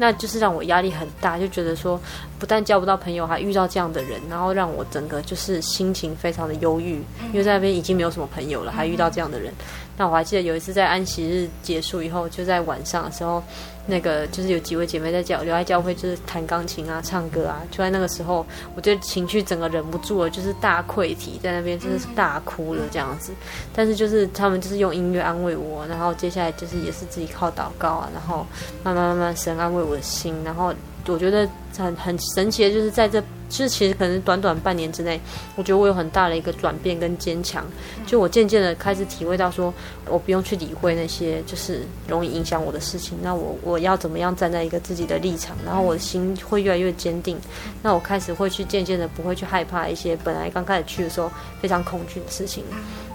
[0.00, 1.96] 那就是让我压力很大，就觉得说
[2.40, 6.94] 不但交不到朋友，还遇到这样的人，然后让我整个就是心情非常的忧郁，
[7.32, 9.54] 因为在那边已经没有什么朋友了，还遇到这样的人。
[9.96, 13.40] 那我还记得有一次在安息日结束以后，就在晚上的时候。
[13.86, 17.60] 那个就是有几位姐妹在教留在教会，就是弹钢琴啊、唱歌啊。
[17.70, 23.32] 就在那个时候，我觉得情绪整个忍不住了，就是大溃体在那边，真的是大哭了这样子。
[23.74, 28.46] 但是就是他们就是用音乐安慰我，然后接下来就是也是自己靠祷告啊，然后
[28.84, 30.72] 慢慢慢慢神安慰我的心，然后
[31.06, 33.22] 我觉得很很神奇的就是在这。
[33.52, 35.20] 就是其实可能短短半年之内，
[35.56, 37.62] 我觉得我有很大的一个转变跟坚强。
[38.06, 39.74] 就我渐渐的开始体会到说，
[40.08, 43.18] 我不用去理会那些就是容易影响我的事情。
[43.20, 47.36] 那我我要怎么样站在一个自己的立场，然后我的心会越来越坚定。
[47.82, 52.64] 那我开始会去渐渐的不会去害怕一些本来刚开始去的时候非常恐惧的事情。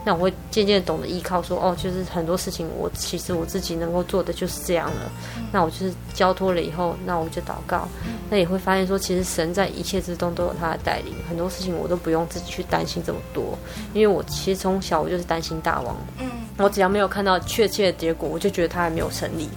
[0.08, 5.12] 那我会渐渐懂得依靠说，哦，就是很多事情我其实我自己能够做的就是这样了。
[5.52, 7.90] 那我就是交托了以后，那我就祷告。
[8.30, 10.34] 那也会发现说，其实神在一切之中。
[10.38, 13.58] 都有他的带领，很多事情我都不用自己去担心这么多，
[13.92, 19.50] 因为我其实从小我就是担心大王，嗯，我只要没有看到确切的结果，我就觉得他还没有成立，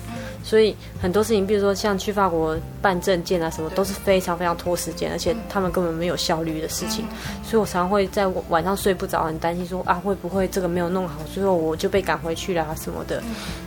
[0.43, 7.05] 所以很多事情，比如说像去法国办证件啊什么，都是非常非常拖时间，而且他们根本没有效率的事情，
[7.45, 13.23] 所以我常常会在晚上睡不着，很担心说啊会不会这个没有弄好，最后我就被赶回去了啊什么的，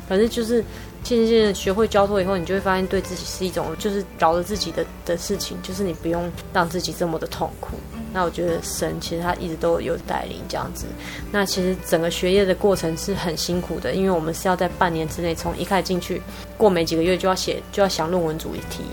[0.08, 0.64] 反正就是。
[1.04, 7.72] 渐渐渐的学会交托以后，你就会发现对自己是一种就是饶了自己的的事情，就是你不用让自己这么的痛苦。
[8.13, 10.86] 那我觉得神其实他一直都有带领这样子。
[11.32, 16.21] 那其实整个学业的过程是很辛苦的，因为我们是要在半年之内，从一开始进去
[16.56, 18.84] 过没几个月就要写就要想论文主题，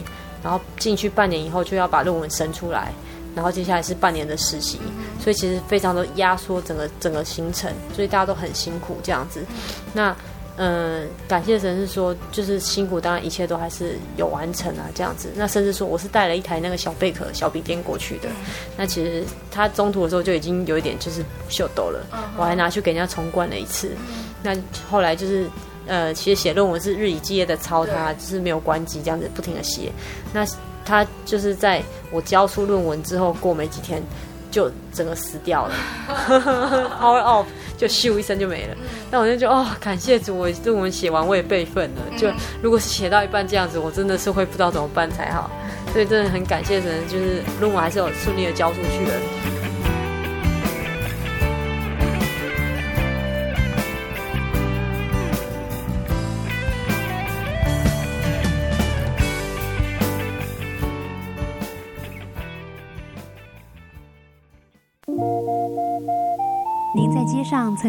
[0.43, 2.93] 然后进去半年以后就要把论文生出来，
[3.35, 4.79] 然后接下来是半年的实习，
[5.23, 9.45] 所以其实非常的压缩整个整个行程，所以大家都很辛苦这样子。
[9.93, 10.17] 那。
[10.63, 15.31] 嗯，感谢神是说，就是辛苦，当然一切都还是有完成啊，这样子。
[15.35, 18.29] 那甚至说，我是带了一台那个小贝壳小笔电过去的。
[18.77, 22.05] 那其实他中途的时候就已经有一点就是秀逗了，
[22.37, 23.91] 我还拿去给人家重灌了一次。
[24.43, 24.55] 那
[24.91, 25.49] 后来就是
[25.87, 29.91] 呃，其实写论文是日以继夜的抄它，就是没有关机，这样子不停的写。
[30.31, 30.47] 那
[30.85, 34.03] 他就是在我交出论文之后，过没几天
[34.51, 35.75] 就整个死掉了，
[37.01, 37.47] power off。
[37.79, 38.77] 就咻一声就没了，
[39.11, 42.03] 那我就觉得哦，感谢主，我论文写完我也备份了。
[42.15, 42.29] 就
[42.61, 45.51] 如果是写到一半这样子，我真的是会不知道怎么办才好。
[45.91, 49.15] 所以真的很感谢神，就是论文还是有顺利的交出去的。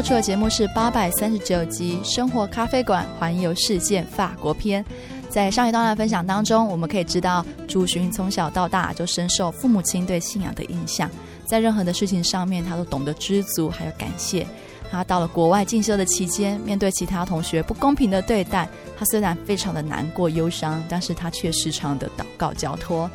[0.00, 4.82] 播出的节目是八百三十九集《生活咖啡馆环游世界法国篇》。
[5.28, 11.10] 在上一段的分享当中，我们可以知道，朱寻从小到大就深受父母亲对信仰的影响，
[11.44, 14.46] 在任何的事情上面，他都懂得知足，还有感谢。
[14.90, 18.66] 他到了国外进修的期间，面对其他同学不公平的对待，
[18.98, 23.10] 他虽然非常的难过忧伤，但是他却时常的祷告交托。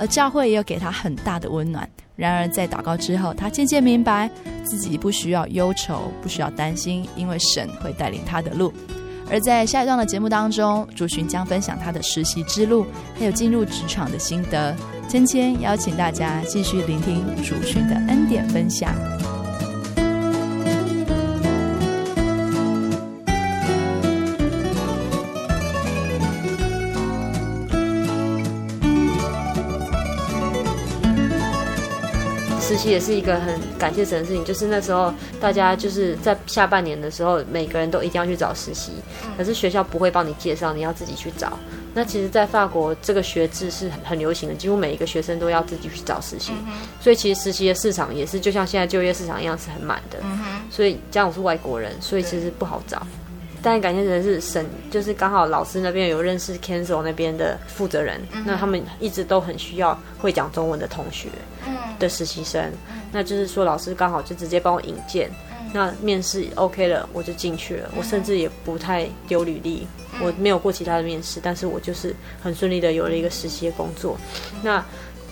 [0.00, 1.88] 而教会也有给他很大的温暖。
[2.16, 4.28] 然而，在祷告之后，他渐渐明白
[4.64, 8.72] 自己不需要忧愁，不需要担心，因为神会带领他的路。
[9.30, 12.84] 而在下一段的节目当中，主寻将分享他的实习之路，
[13.16, 14.74] 还有进入职场的心得。
[15.08, 18.94] 芊芊邀请大家继续聆听主寻的恩典分享。
[32.84, 38.92] 实也是一个很感谢神的事情，就是那时候大家就是在下半年的时候，每个人都一定要去找实习，
[39.36, 41.52] 可是学校不会帮你介绍，你要自己去找。
[41.92, 46.52] 那其实，在法国这个学制是很很流行的，几乎每一个学生都要自己去找实习，
[47.00, 50.18] 所以其实实习的市场也是就像现在就业市场一样是很满的。
[50.70, 53.04] 所以加上我是外国人，所以其实不好找。
[53.62, 61.28] 但感谢神是神，就是刚好老师那边有认识 Cancel 那边的负责人，那他们一直都很需要会讲中文的同学。
[61.98, 62.72] 的实习生，
[63.12, 65.30] 那就是说老师刚好就直接帮我引荐，
[65.70, 67.90] 那面试 OK 了，我就进去了。
[67.94, 69.86] 我甚至也不太丢履历，
[70.22, 74.16] 我没有过其他的面试，但是我就是很顺利的有了一个实习的工作。
[74.62, 74.82] 那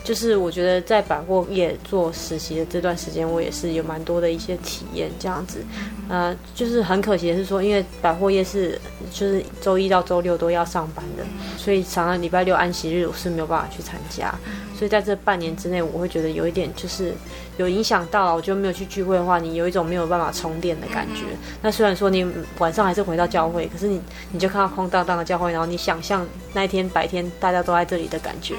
[0.08, 5.58] 就是我觉得在百货业做实习的这段时间，我也是有蛮多的一些体验，这样子。
[6.08, 8.80] 呃，就是很可惜的是说，因为百货业是
[9.12, 11.22] 就是周一到周六都要上班的，
[11.58, 14.34] 所以常常礼拜六安息日我是没有办法去参加。
[14.74, 17.12] 所以在这半年之内，我会觉得有一点就是
[17.58, 18.34] 有影响到了。
[18.34, 21.24] 我就没有去聚会的话，你有一种没有办法充电的感觉。
[21.60, 22.26] 那虽然说你
[22.58, 24.00] 晚上还是回到教会，可是你
[24.32, 28.54] 你就看到空荡荡的教会，然后你想象那一天白天大家都在这里的感觉，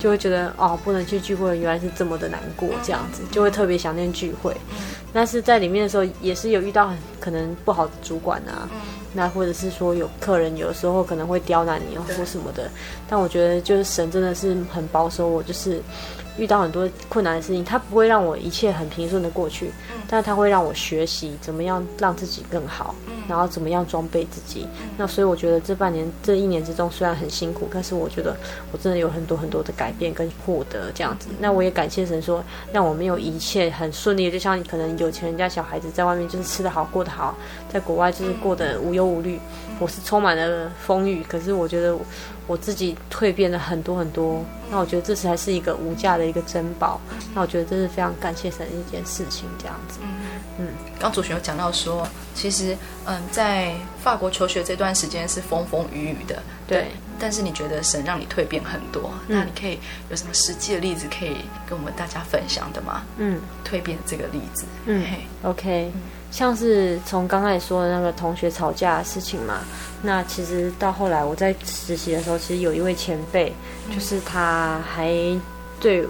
[0.00, 4.56] 就会觉得哦，不能去聚会，原来是这么的难过，这样子就会特别想念聚会。
[5.12, 8.68] 但是在里面的时候，也是有遇到很可能不好的主管啊。
[9.14, 12.70] 那或者是说有客人有时候可能会刁难你或什么的，
[13.08, 15.80] 但我觉得就是神真的是很保守我，就是
[16.38, 19.70] 遇到很多困难的事情，它不会让我一切很平顺的过去，
[20.08, 22.94] 但是它会让我学习怎么样让自己更好，
[23.28, 24.66] 然后怎么样装备自己。
[24.96, 28.36] 那所以我觉得这半年这一年之中虽然很辛苦，但是我觉得
[28.72, 31.28] 我真的有很多很多的改变跟获得这样子。
[31.40, 37.36] 那我也感谢神说，让我没有一切很顺利，就像可能有钱人家小孩子在外面就是吃得好过得好，
[37.68, 39.40] 在国外就是过得无忧无虑。
[39.80, 41.96] 我是充满了风雨，可是我觉得
[42.48, 44.44] 我自己蜕变了很多很多。
[44.70, 47.00] 那我觉得这才是一个无价的一个珍宝。
[47.32, 50.00] 那我觉得这是非常感谢神的一件事情，这样子。
[50.58, 50.66] 嗯，
[50.98, 52.76] 刚主持有讲到说，其实
[53.06, 53.72] 嗯，在
[54.02, 56.88] 法国求学这段时间是风风雨雨的，对。
[57.20, 59.76] 但是你觉得神让你蜕变很多，嗯，那你可以
[60.08, 61.38] 有什么实际的例子可以
[61.68, 63.02] 跟我们大家分享的吗？
[63.16, 64.64] 嗯，蜕变这个例子。
[64.86, 65.04] 嗯
[65.42, 65.90] ，OK。
[66.30, 69.60] 像是从刚开始说的那个同学吵架的事情嘛，
[70.02, 73.52] 那其实到后来我在实习的时候，其实有一位前辈，
[73.92, 75.14] 就是他还
[75.80, 76.06] 对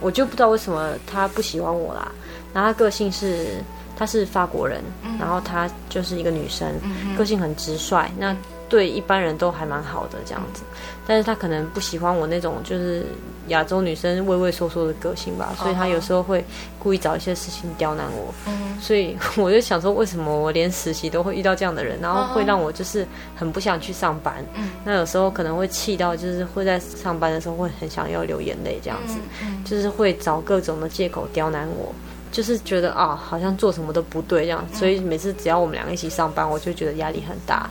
[0.00, 2.10] 我就不知道为什么他不喜欢我啦。
[2.52, 3.62] 然后他个性是
[3.96, 4.82] 他是法国人，
[5.18, 6.68] 然后他就是一个女生，
[7.16, 8.36] 个性很直率，那
[8.68, 10.62] 对一般人都还蛮好的这样子。
[11.06, 13.06] 但是他可能不喜欢我那种就是。
[13.50, 16.44] 亚洲女生畏畏缩缩的个性吧，所以她有时候会
[16.78, 18.34] 故意找一些事情刁难我。
[18.80, 24.42] 所以我就想说，为什么我连实习都会遇到这样的人，然后会让我就是很不想去上班。
[24.84, 29.18] 那有时候可能会气到，就是会在上班的时候会很想要流眼泪这样子，
[29.64, 31.94] 就是会找各种的借口刁难我，
[32.32, 34.66] 就是觉得啊，好像做什么都不对这样。
[34.72, 37.68] 所以每次只要我们两个一起上班，我就觉得压力很大。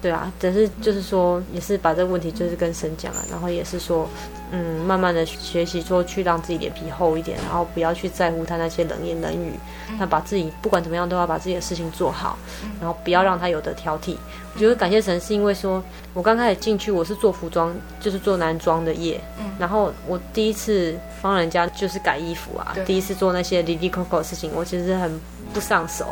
[0.00, 4.08] 对啊，只是就是说，也是把这个问题就是跟神讲啊，然后也是说。
[4.50, 9.52] 嗯，慢慢的学习说去让自己脸皮厚一点，然后不要去在乎他那些冷言冷语，
[9.98, 12.38] 那把自己不管怎么样都要把自己的事情做好，
[12.80, 14.16] 然后不要让他有的挑剔。
[14.54, 15.84] 我觉得感谢神是因为说，
[16.14, 19.20] 我刚开始进去我是做服装，就是做男装的业，
[19.58, 25.20] 然后我第一次帮人家就是改衣服啊，第一次做那些哩哩扣扣的事情，我其实很
[25.52, 26.06] 不上手。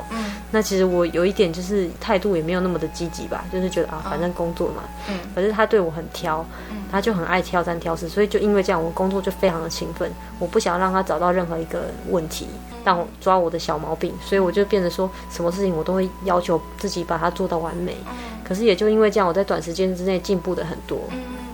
[0.50, 5.18] 那其实我有一点就是态度也没有那么的积极吧，就是觉得啊，反正工作嘛，嗯。
[5.34, 6.44] 可是他对我很挑，
[6.90, 8.26] 他就很爱挑三挑四，所以。
[8.26, 10.10] 就因为这样，我工作就非常的勤奋，
[10.40, 12.48] 我不想让他找到任何一个问题，
[12.84, 17.96] 让我抓我的小毛病，所以我就变得说，什么事情我都会要求自己把它做到完美。
[18.44, 20.98] 可是也就因为这样，我在短时间之内进步的很多，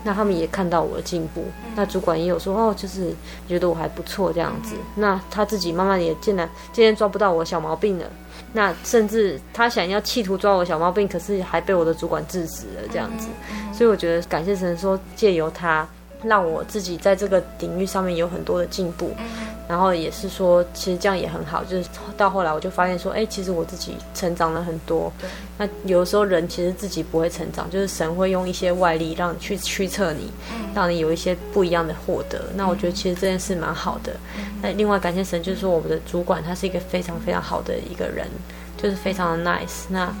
[0.03, 1.45] 那他们也看到我的进步，
[1.75, 3.13] 那主管也有说，哦，就是
[3.47, 8.05] 觉得我还不错这样子，那他自己慢慢也渐渐渐渐抓不到我小毛病了，
[8.53, 13.27] 那甚至他想要企图抓我小毛病，可是还被我的主管制止了这样子，
[13.73, 15.87] 所以我觉得感谢神说借由他。
[16.23, 19.11] 让我自己在这个领域上面有很多的进步，
[19.67, 21.63] 然后也是说，其实这样也很好。
[21.63, 25.11] 就是到后来，我就发现说，哎，其实我自己成长了很多。
[25.57, 30.31] 那有的时候人其实自己不会成长，就是神会用一些外力让你去驱策你，
[30.73, 32.41] 让你有一些不一样的获得。
[32.55, 34.13] 那我觉得其实这件事蛮好的。
[34.61, 38.27] 那另外感谢神，就是说我们的主管他是一个非常非常好的一个人，
[38.77, 39.85] 就是非常的 nice。
[39.89, 40.13] 那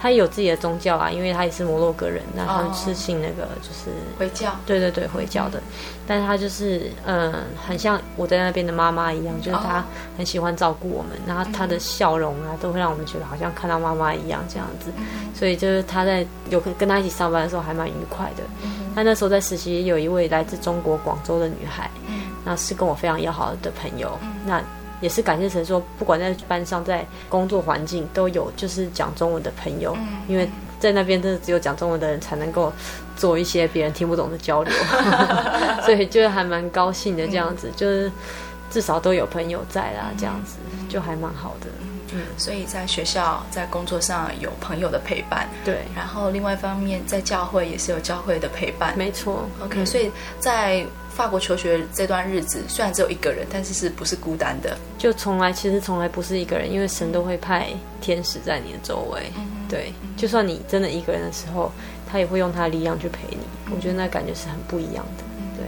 [0.00, 5.60] 他也有自己的宗教啊，因为他也是摩洛哥人，那他们是信那个就是回教，对对对，回教的。
[6.06, 7.32] 但是他就是嗯，
[7.64, 9.84] 很像我在那边的妈妈一样，就是他
[10.16, 14.90] 很喜欢照顾我们，然后他的笑容啊，都会让我们觉得好像看到妈妈一样这样子。
[15.34, 18.42] 所以就是他在有跟他一起上班的时候还蛮愉快的。
[18.94, 21.88] 他那时候在实习，有一位来自中国广州的女孩，
[22.44, 24.18] 那是跟我非常要好的朋友。
[24.44, 24.60] 那
[25.00, 29.96] 也是感谢神说，不管在班上，在工作环境都有就是讲中文的朋友，
[30.28, 30.48] 因为
[30.78, 32.72] 在那边真的只有讲中文的人才能够
[33.16, 34.72] 做一些别人听不懂的交流，
[35.84, 38.12] 所以就还蛮高兴的这样子，就是
[38.70, 40.56] 至少都有朋友在啦，这样子
[40.88, 41.66] 就还蛮好的。
[42.12, 49.48] 嗯，所以在学校在工作上有朋友的陪伴，对，然后另外一方面在教会也是有教会的陪伴，没错。
[49.64, 50.84] OK，所以在。
[51.20, 54.74] 法国求学这段日子，虽然只有一个人，但是是不是孤单的？
[54.96, 57.66] 就从来其实从来不是一个人，因为神都会派
[58.00, 59.30] 天使在你的周围。
[59.36, 61.70] 嗯、对，嗯、就算你真的一个人的时候，
[62.10, 63.36] 他也会用他的力量去陪你。
[63.66, 65.24] 嗯、我觉得那感觉是很不一样的。
[65.58, 65.66] 对，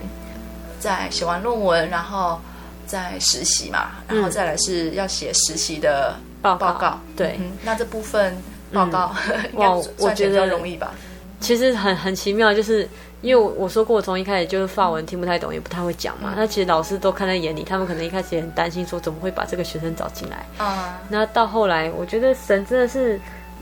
[0.81, 2.41] 在写完论文，然后
[2.87, 6.73] 在实习嘛，然后再来是要写实习的报告。
[6.73, 8.35] 报告对、嗯，那这部分
[8.73, 9.15] 报告，
[9.53, 10.95] 哇、嗯，我觉得容易吧？
[11.43, 12.89] 其实很很奇妙，就是。
[13.23, 16.35] 因为我我说过，我从一开始就是法文听不太懂，也不太会讲嘛。
[16.37, 20.45] 那其实老师都看在眼里，他们可能一开始也很担心，说怎么会把这个学生找进来。
[20.59, 21.01] 啊。
[21.09, 23.21] 那到后来，我觉得神真的是，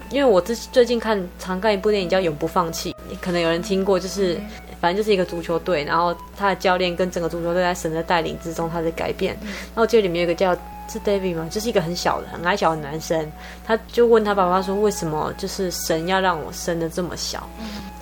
[0.08, 4.40] 因为我最最近看常看一部电影叫《永不放弃》，可能有人听过，就是
[4.80, 9.36] 反正就是一个足球队，然后他的教练跟整个足球队在神的带领之中，他的改变。
[9.42, 10.56] 然后这里面有一个叫
[10.90, 11.48] 是 David 吗？
[11.50, 13.30] 就是一个很小的、很矮小的男生，
[13.64, 17.48] 他就问他爸爸说：“为什么就是神要让我生的这么小？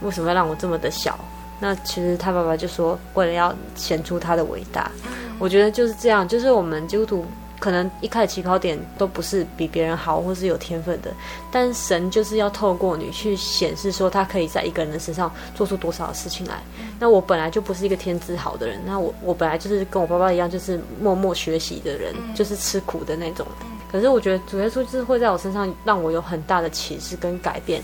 [0.02, 1.18] 为什么要让我这么的小？”
[1.60, 4.90] 那其实他爸爸就说，为了要显出他的伟大。
[5.38, 7.26] 我觉得就是这样，就是我们基督徒。
[7.58, 11.12] 可能一开始起跑点都不是比别人好，或是有天分的，
[11.50, 16.62] 但神就是要透过你去显示说，他可以在一个人的身上做出多少的事情来。
[17.00, 23.46] 那我本来就不是一个天资好的人，那我我本来就是跟我爸爸一样，就是默默学习的人，就是吃苦的那种。
[23.90, 27.82] 可是我觉得主耶稣就是会在我身上让我有很大的启示跟改变。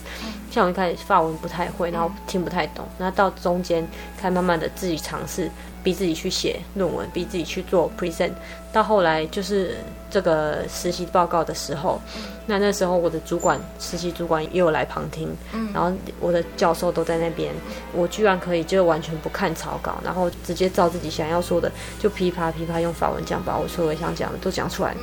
[0.51, 3.87] 像我一开始法文不太会，然后听不太懂，那到中间
[4.19, 5.51] 开始慢慢的自己尝试。
[5.85, 8.33] 逼自己去写论文，逼自己去做 present，
[8.73, 9.77] 到后来就是
[10.15, 12.01] 这个实习报告的时候，
[12.47, 15.29] 那那时候我的主管实习主管也有来旁听，
[15.73, 17.53] 然后我的教授都在那边，
[17.93, 24.95] 我居然可以就完全不看草稿，然后直接照自己想要说的就噼啪噼啪用法文讲，把我所有想讲的都讲出来。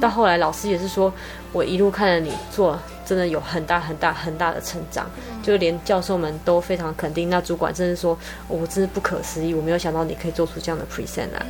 [0.00, 1.12] 到后来老师也是说，
[1.52, 2.76] 我一路看着你做。
[3.06, 5.08] 真的有很大很大很大的成长，
[5.40, 7.30] 就连教授们都非常肯定。
[7.30, 11.46] 那主管真是说，我真是不可思议，我没有想到你可以做出这样的 present 来。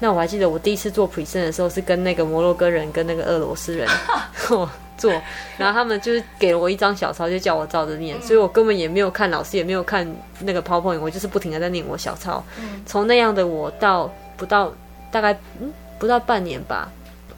[0.00, 3.86] 那我还记得我第一次做 present 的时候，是跟那个摩洛哥人跟那个俄罗斯人
[4.96, 5.12] 做，
[5.56, 10.06] 然后他们就是给了我一张小抄，就叫我照着念，所以我根本也没有看老师，也没有看
[10.40, 12.42] 那个 PowerPoint，我就是不停的在念我小抄。
[12.84, 14.72] 从那样的我到不到
[15.10, 16.90] 大概嗯不到半年吧。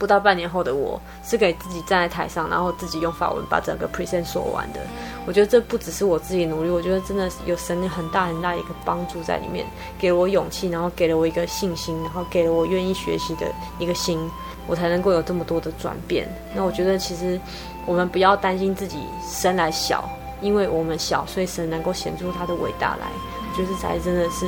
[0.03, 4.81] 不到半年后的我，是给自己站在台上，然后自己用法文把整个 present 说完的。
[5.25, 9.65] 我觉得这不只是我自己努力，我觉得真的有神很大很大一个帮助在里面，
[9.97, 13.47] 给了我勇气，然后给了我一个信心，然后给了我愿意学习的
[13.79, 14.19] 一个心，
[14.67, 16.27] 我才能够有这么多的转变。
[16.53, 17.39] 那我觉得其实
[17.85, 20.09] 我们不要担心自己生来小，
[20.41, 23.07] 因为我们小，所以神能够显出他的伟大来。
[23.49, 24.45] 我觉得才真的是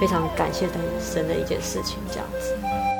[0.00, 0.66] 非常感谢
[0.98, 2.93] 神的一件事情，这样子。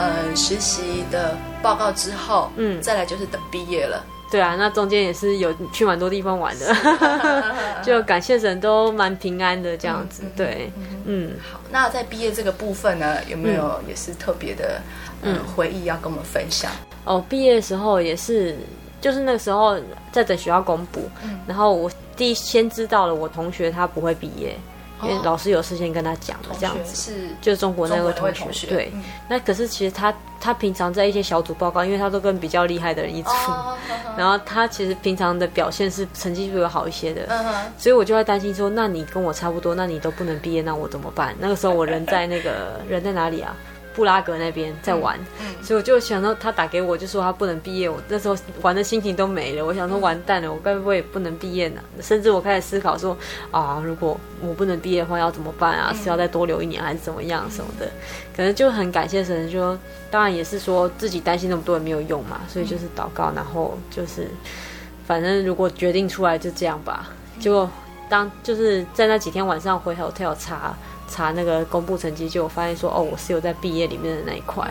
[0.00, 4.02] 呃，实习的报告之后，嗯，再来就是等毕业了。
[4.30, 6.74] 对啊，那中间也是有去蛮多地方玩的，
[7.84, 10.22] 就感谢神都蛮平安的这样子。
[10.24, 10.72] 嗯、对，
[11.04, 14.80] 嗯，好，那在毕业这个部分呢，有没有也是特别的
[15.22, 16.70] 嗯、呃、回忆要跟我们分享？
[17.04, 18.56] 哦，毕业的时候也是，
[19.00, 19.76] 就是那个时候
[20.12, 24.56] 在等学校公布，嗯、然后我第一先知道了我同学他不会毕业。
[25.02, 26.94] 因为老师有事先跟他讲了，这样子。
[26.94, 28.90] 是就是中国那位同学，对。
[28.94, 33.76] 嗯、那可是其实他他平常在一些小组报告，因为他都跟比较厉害的人一组，哦、
[34.16, 37.44] 然后他其实平常的表现是成绩比我好一些的，嗯、
[37.78, 41.34] 所以我就会担心说，那你跟我差不多，那你都不能毕业，那我怎么办？
[41.38, 43.56] 那个时候我人在那个人在哪里啊？
[43.94, 47.88] 布拉格那边在玩，嗯嗯、所以我就想到他打给我，就说他不能毕业。
[47.88, 51.80] 我那时候玩的心情都没了，我想说完蛋了，我该不会也不能毕业呢？
[52.00, 53.16] 甚至我开始思考说
[53.50, 55.92] 啊，如果我不能毕业的话要怎么办啊？
[55.92, 57.90] 是要再多留一年还是怎么样什么的？
[58.36, 59.78] 可能就很感谢神，说
[60.10, 64.28] 当然也是说自己担心那么多也没有用嘛，所以就是祷告，然后就是
[65.06, 67.10] 反正如果决定出来就这样吧。
[67.38, 67.68] 结果
[68.08, 70.74] 当就是在那几天晚上回头跳查。
[71.10, 74.64] 查那个公布成绩，就发现说，哦，我是有在毕业里面的那一块，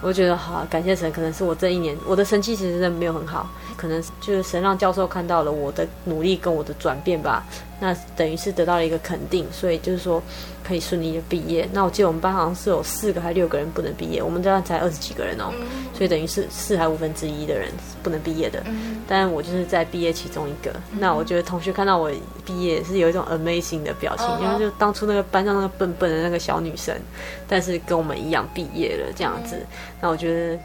[0.00, 3.50] 我就觉得好，感谢神，可能是我这一年我的成绩其实真的没有很好，
[3.80, 7.46] 可能就是神让教授看到了我的努力跟我的转变吧。
[7.82, 10.22] 那等于是得到了一个肯定，所以就是说
[10.62, 11.66] 可以顺利的毕业。
[11.72, 15.50] 那我记得我们班好像是有四个还六个人不能毕业，我们这样才二十几个人哦，
[15.94, 17.70] 所以等于是四还五分之一的人
[18.02, 18.62] 不能毕业的。
[19.08, 20.70] 但我就是在毕业其中一个。
[20.98, 22.10] 那我觉得同学看到我
[22.44, 26.94] 毕业是有一种 amazing 的表情，因为就当初那个班上那个笨笨的那个小女生，
[27.48, 29.56] 但是跟我们一样毕业了这样子。
[30.02, 30.58] 那我觉得。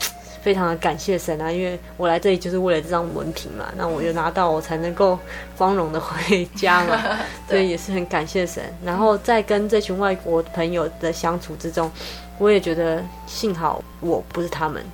[0.45, 5.17] 非常的感谢神啊，因为我来这里就是为了这张文凭嘛，那我就拿到，我才能够
[5.57, 7.01] 光荣的回家嘛，
[7.49, 8.63] 对所以也是很感谢神。
[8.83, 11.91] 然后在跟这群外国朋友的相处之中，
[12.37, 14.85] 我也觉得幸好我不是他们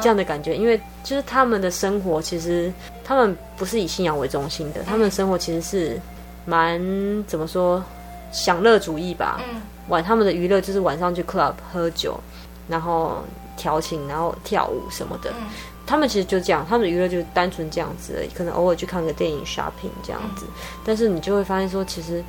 [0.00, 2.72] 这样的感觉，因为就是他们的生活其实
[3.04, 6.00] 他们不是以信仰为中心的，他们的生活其实是
[6.44, 6.80] 蛮
[7.26, 7.82] 怎么说
[8.30, 12.20] 享乐主义吧，嗯晚他们的娱乐就是晚上去 club 喝酒，
[12.68, 13.24] 然后。
[13.56, 15.46] 调情，然后跳舞什么的，嗯、
[15.86, 20.44] 他们其实就这样，他们的娱乐就是单纯这样子而已，可能偶尔去看个电影、shopping 这样子。
[20.46, 20.52] 嗯、
[20.84, 22.22] 但是你就会发现说，其实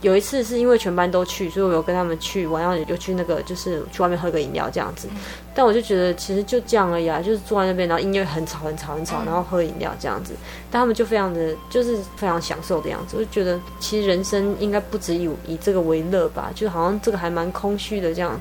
[0.00, 5.06] 有一次是因为全班都去，所以我有跟他们去玩，然后就去那个就是去外面喝个饮料这样子。
[5.12, 5.20] 嗯、
[5.54, 10.34] 但我就觉得其实就这样而已啊，就是坐在那边，然后音乐很吵很吵很吵，然后喝饮料这样子。
[10.72, 18.40] 但他们就非常的就是非常享受的样子，我就觉得其实人生应该不止以以这个为乐吧，就好像这个还蛮空虚的这样。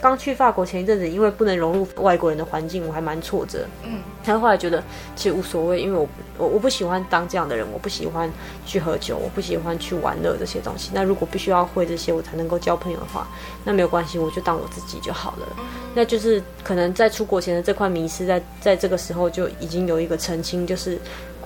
[0.00, 3.66] 刚去法国前一阵子，因为不能融入外国人的环境，我还蛮挫折。
[3.82, 4.82] 嗯，但是后来觉得
[5.16, 8.30] 其实无所谓，因为我我我不喜欢当这样的人，我不喜欢
[8.64, 10.90] 去喝酒，我不喜欢去玩乐这些东西。
[10.94, 13.26] 那如果必须要会这些，我才能够交朋友的话，
[13.64, 15.46] 那没有关系，我就当我自己就好了。
[15.58, 20.98] 嗯、那就是可能在出国前的这块迷失，在在这个时候就已经有一个澄清，就是。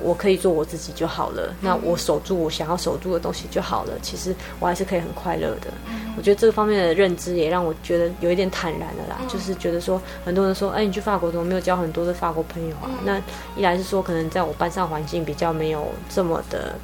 [0.03, 3.93] 我可以做我自己就好了，那我守住我想要守住的东西就好了。
[4.03, 5.69] 其实我还是可以很快乐的。
[6.17, 9.19] 我觉得这个方面的认知也让我觉得有一点坦然了啦。
[9.29, 12.91] 就是觉得说，很多人说，哎，你去法国怎么没有交很多的法国朋友啊？
[13.05, 13.19] 那
[13.57, 16.75] 一来是说，可能在我班上环境比较没有这么的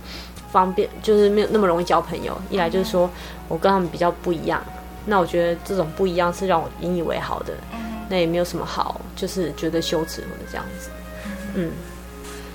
[0.51, 2.37] 方便，就是没有那么容易交朋友。
[2.49, 3.11] 一来就是说
[3.49, 4.63] 我跟他们比较不一样。
[5.05, 7.53] 那我觉得这种不一样是让我引以为豪的。
[8.09, 10.89] 那也没有什么好，就是觉得羞耻或者这样子。
[11.55, 11.71] 嗯。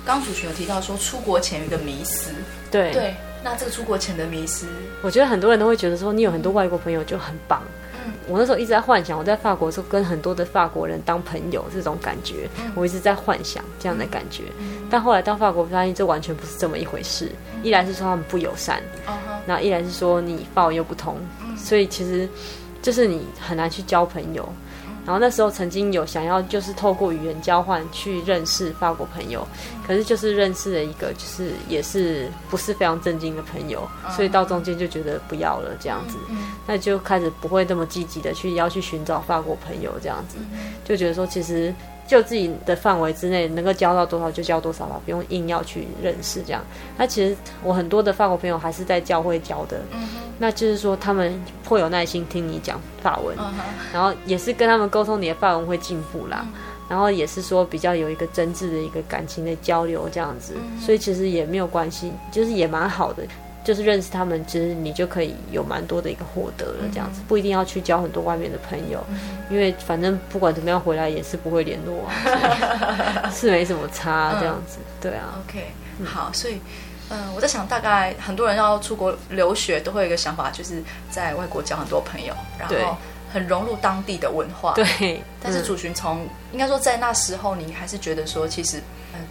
[0.04, 2.30] 刚主持有提到说，出国前有一个迷思，
[2.70, 4.66] 对对，那这个出国前的迷思，
[5.02, 7.62] 我觉得很多人都会觉得说，你有很多外国朋友就很棒。
[8.06, 14.42] 嗯，我那时候一直在幻想，我在法国的时候跟很多的法国人当朋友这种感觉，嗯、我一直在幻想这样的感觉。
[14.58, 17.32] 嗯、但后来到法国发现，这完全不是这么一回事。
[17.54, 19.14] 嗯、一来是说他们不友善，嗯、
[19.46, 22.28] 然后一来是说你法文又不通，嗯、所以其实
[22.82, 24.46] 就是你很难去交朋友。
[25.04, 29.46] 然后那时候曾经有想要就是透过语言交换去认识法国朋友，
[29.86, 33.86] 可是就是认识了一个就是也是不是非常正经的朋友，
[34.16, 36.16] 所以到中间就觉得不要了这样子，
[36.66, 40.36] 那就开始不会这么积极的去要去寻找法国朋友这样子，
[40.84, 41.74] 就觉得说其实。
[42.06, 46.62] 就自己的范围之内，能够交到多少就交多少吧，不用硬要去认识这样。
[46.98, 53.54] 那其实我很多的法国朋友还是在教会教的，嗯、那就是说他们会有耐心听你讲法文，嗯、
[53.92, 56.44] 然后也是跟他们沟通，你的法文会进步啦。
[56.46, 56.52] 嗯、
[56.88, 63.22] 然后也是说比较有一个真挚的一个感情的交流这样子，嗯、所以其实也没有关系，就是也蛮好的。
[63.64, 69.02] 就是认识他们，其实你就可以有蛮多的一个获得了，这样子不一定要去交很多外面的朋友，
[69.50, 75.40] 因为反正不管怎么样回来也是不会联络啊， 是没什么差这样子，对啊。
[75.48, 75.64] OK，
[76.04, 76.60] 好，所以
[77.08, 82.96] 嗯，我在想，大概很多人要出国留学都会有一个想法，就是在外国交很多朋友，然后
[83.32, 84.74] 很融入当地的文化。
[84.74, 88.82] 对，但是主寻从应该说在那时候，你还是觉得说其实。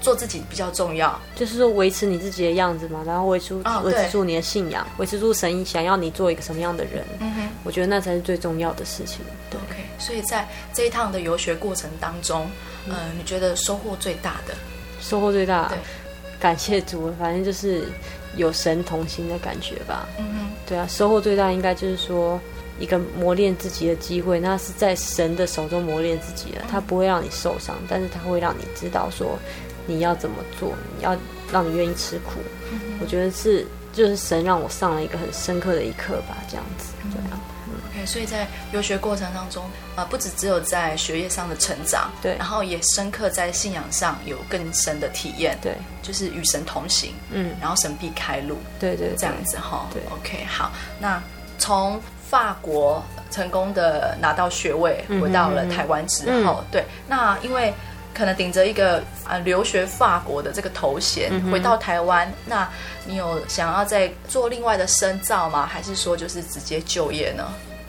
[0.01, 3.53] 做自己比较重要，就是说维持你自己的样子嘛，然后维持
[3.83, 7.05] 维持住你的信仰，维持住神想要你做一个什么样的人。
[7.19, 9.19] 嗯哼，我觉得那才是最重要的事情。
[9.49, 9.83] 对，OK。
[9.97, 12.47] 所以在这一趟的游学过程当中，
[12.87, 14.53] 嗯、呃，你觉得收获最大的？
[14.99, 15.77] 收获最大，对，
[16.39, 17.87] 感谢主，反正就是
[18.35, 20.07] 有神同行的感觉吧。
[20.17, 22.39] 嗯哼，对啊，收获最大应该就是说
[22.79, 29.39] 一个磨练自己的机会，那是在神的手中磨练自己的，他不会让你受伤，但是他会让你知道说。
[29.85, 30.73] 你要怎么做？
[30.97, 31.15] 你要
[31.51, 32.39] 让你愿意吃苦，
[32.71, 37.21] 嗯、我觉得是就是神让我上了一个很深刻的一课吧，这样子，对
[37.91, 39.63] OK，所以在游学过程当中，
[39.95, 51.21] 呃，不只只有在学业上的成长，对，然后也深刻在信仰上有更深的体验，对，就是与神同行，嗯，然后神必开路，对，对对，这样子哈，对，OK，好，那
[51.59, 57.71] 从法国成功的拿到学位，回到了台湾之后，嗯、对，那因为。
[58.13, 62.69] 可能顶着一个啊留学法国的这个头衔，嗯、回到台湾，那
[63.05, 65.65] 你有想要再做另外的深造吗？
[65.65, 67.43] 还是说就是直接就业呢？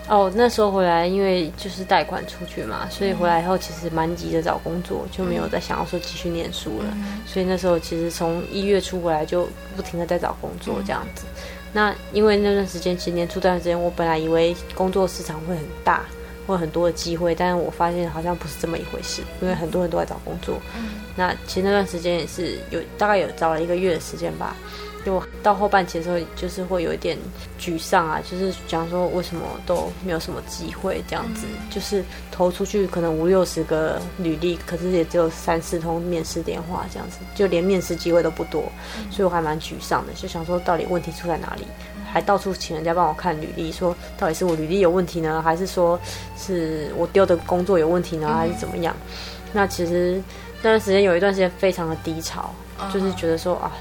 [0.06, 6.86] 哦，那时候回来，因为就是贷款出去嘛，所以回来以后其实蛮急着找工作，就没有再想要说继续念书了。
[6.92, 11.24] 嗯、所以那时候其实从一月初回来就不停的在找工作这样子。
[11.34, 16.02] 嗯、那因为那段时间，其实年初这段时间，我本来以为工作市场会很大。
[16.46, 20.58] 会很多的机会，但是我发现好像不是这么一回事，因为很多人都在找工作。
[20.76, 24.56] 嗯，那其实那段时间也是有大概有找了一个月的时间吧，
[25.04, 27.16] 就到后半期的时候，就是会有一点
[27.60, 38.64] 沮丧啊，就是讲说为什么都没有什么机会这样子，嗯、就是投出去可能五六十个履历，可是也只有三四通面试电话这样子，就连面试机会都不多，
[39.10, 41.64] 所以我还蛮沮丧的，就想说到底问题出在哪里？
[42.14, 45.98] 还到处请人家帮我看履历，说到底是我履历有问题呢，还是说
[46.38, 48.94] 是我丢的工作有问题呢，还是怎么样？
[49.02, 50.22] 嗯、那其实
[50.62, 53.72] 那段时间有一段时间非常的低潮，嗯、就是觉得说啊，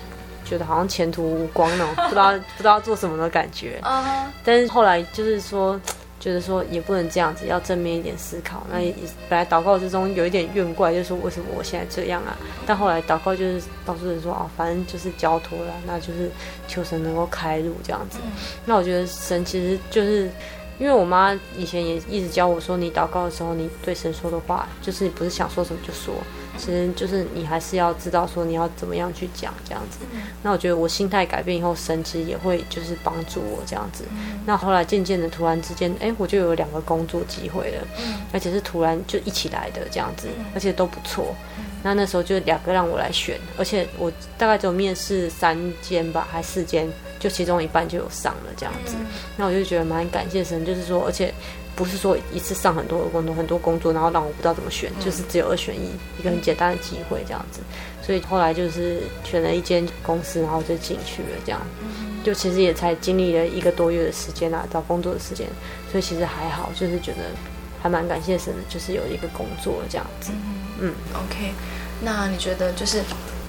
[0.43, 3.79] 觉得好像前途无光那种，不知道 不知道做什么的感觉。
[3.83, 4.03] 嗯、
[4.43, 5.79] 但是后来就是说。
[6.23, 8.65] 觉得说也不能这样子，要正面一点思考。
[8.71, 8.95] 那也
[9.27, 12.33] 本来祷告之中有一点怨怪，就是说为什么我现在这样啊？
[12.65, 16.31] 但后来祷告就是告诉人说啊，反正就是交托了，那就是
[16.65, 18.19] 求神能够开路这样子。
[18.65, 20.31] 那我觉得神其实就是，
[20.79, 26.13] 因为我妈以前也一直教我说，你祷告的时候，你对神说的话，就是你不是想说什么就说，
[26.57, 29.99] 其实就是你还是要知道说你要怎么样去讲这样子。
[30.41, 34.03] 那我觉得我心态改变以后，神其实也会就是帮助我这样子。
[34.45, 37.87] 那后来渐渐的，突然之间，哎，我就有两个工作机会了，
[38.31, 41.35] 而且是突然就一起来的这样子，而且都不错。
[41.81, 46.87] 那那时候就两个让我来选，而且我大概只有面试三间吧，还四间，
[47.19, 48.95] 就其中一半就有上了这样子。
[49.35, 51.33] 那我就觉得蛮感谢神，就是说，而且。
[51.75, 57.59] 不是说一次上很多的工作，很多工作，然后让我不知道怎么选，嗯、就是只有二选一，一个很简单的机会这样子。
[58.01, 61.61] 所以后来就是选了一间公司，然后就进去了这样。
[62.23, 65.47] 就其实也才经历了一个多月的时间啊，找工作的时间，
[65.91, 67.19] 所以其实还好，就是觉得
[67.81, 70.31] 还蛮感谢神的，就是有一个工作这样子。
[70.79, 71.53] 嗯，嗯，OK，
[72.01, 73.01] 那你觉得就是？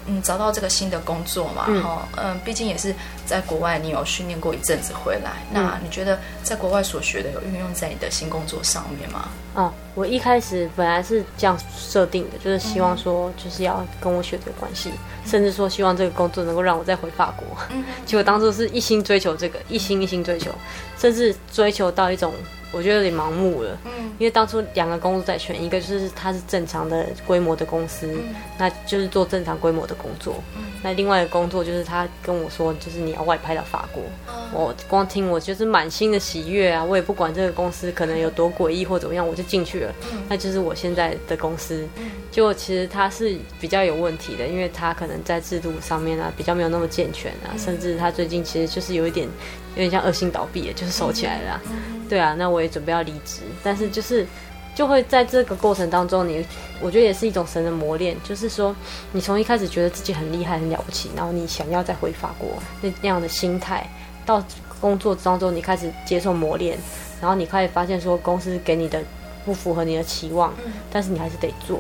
[0.06, 2.94] 嗯，找到这个新的工作嘛，哈，嗯，毕竟也是
[3.26, 9.28] 在国外，你有训练过一阵子回来，嗯、那你觉得在国外所学的有运用在你的新工作上面吗？
[9.54, 17.46] 啊，我一开始本来是这样设定的，就是希望说，就是要跟我学这个关系，嗯、甚至说希望这个工作能够让我再回法国。
[17.70, 20.50] 嗯，结果当初是一心追求这个，一心一心追求，
[20.98, 22.32] 甚至追求到一种。
[22.76, 41.86] 我觉得有点盲目了，嗯，因为当初两个工作在选，一个就是它是正常的规模的公司，嗯、那就是做正常规模的工作，嗯、那另外一个工作就是他跟我说，就是你要外派到法国，嗯、我光听我就是满心的喜悦啊，我也不管这个公司可能有多诡异或怎么样，我就进去了，嗯、那就是我现在的公司，
[42.30, 49.26] 就其实它是比较有问题的，因为它可能在制度上面啊比较没有那么健全啊，嗯、甚至它最近其实就是有一点
[49.74, 51.60] 有点像恶性倒闭，就是收起来了。
[52.08, 54.26] 对啊，那我也准备要离职，但是就是
[54.74, 56.46] 就会在这个过程当中你，你
[56.80, 58.74] 我觉得也是一种神的磨练，就是说
[59.12, 62.48] 你从一开始觉得自己很厉害、很了不起，然后你想要再回法国
[62.82, 63.88] 那那样的心态，
[64.26, 64.44] 到
[64.80, 66.76] 工作当中你开始接受磨练，
[67.20, 69.00] 然后你开始发现说公司给你的
[69.44, 70.52] 不符合你的期望，
[70.90, 71.78] 但是你还是得做，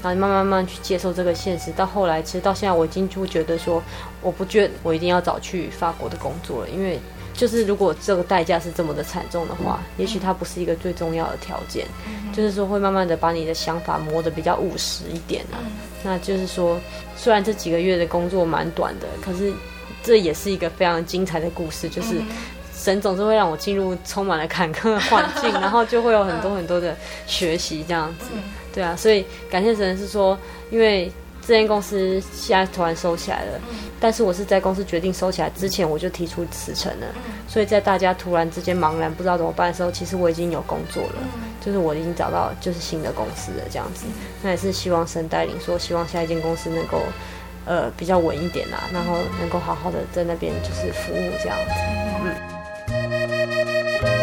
[0.00, 3.82] 然后你慢慢慢慢去接受这个现实，到后来其实到现在我已经就觉得说，
[4.22, 7.00] 我不觉得我一定要找去法国的工作了，因为。
[7.36, 11.86] 就是如果这个代价是这么的惨重的话，也许它不是一个最重要的条件。
[12.32, 15.60] 就是说会慢慢的把你的想法磨得比较务实一点啊。
[16.02, 16.78] 那就是说，
[17.16, 19.52] 虽然这几个月的工作蛮短的，可是
[20.02, 21.88] 这也是一个非常精彩的故事。
[21.88, 22.20] 就是
[22.74, 28.26] 神总是会让我进入充满了坎坷的环境， 然后就会有很多很多的学习这样子。
[28.74, 30.38] 对啊，所以感谢神是说，
[30.70, 31.12] 因为。
[31.46, 33.60] 这间公司现在突然收起来了，
[34.00, 37.06] 但是我是在公司决定收起来之前，我就提出辞呈了。
[37.46, 41.22] 所以在大家突然之间茫然不知道怎么办的时候，其实我已经有工作了，
[41.64, 44.06] 就是我已经找到就是新的公司了这样子。
[44.42, 47.02] 那也是希望神带领，说希望下一间公司能够
[47.64, 51.74] 呃比较稳一点啦，然后能够好好的在那边就是服务这样子。
[52.24, 54.15] 嗯。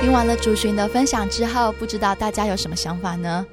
[0.00, 3.44] 听完了主寻的分享之后，不知道大家有什么想法呢？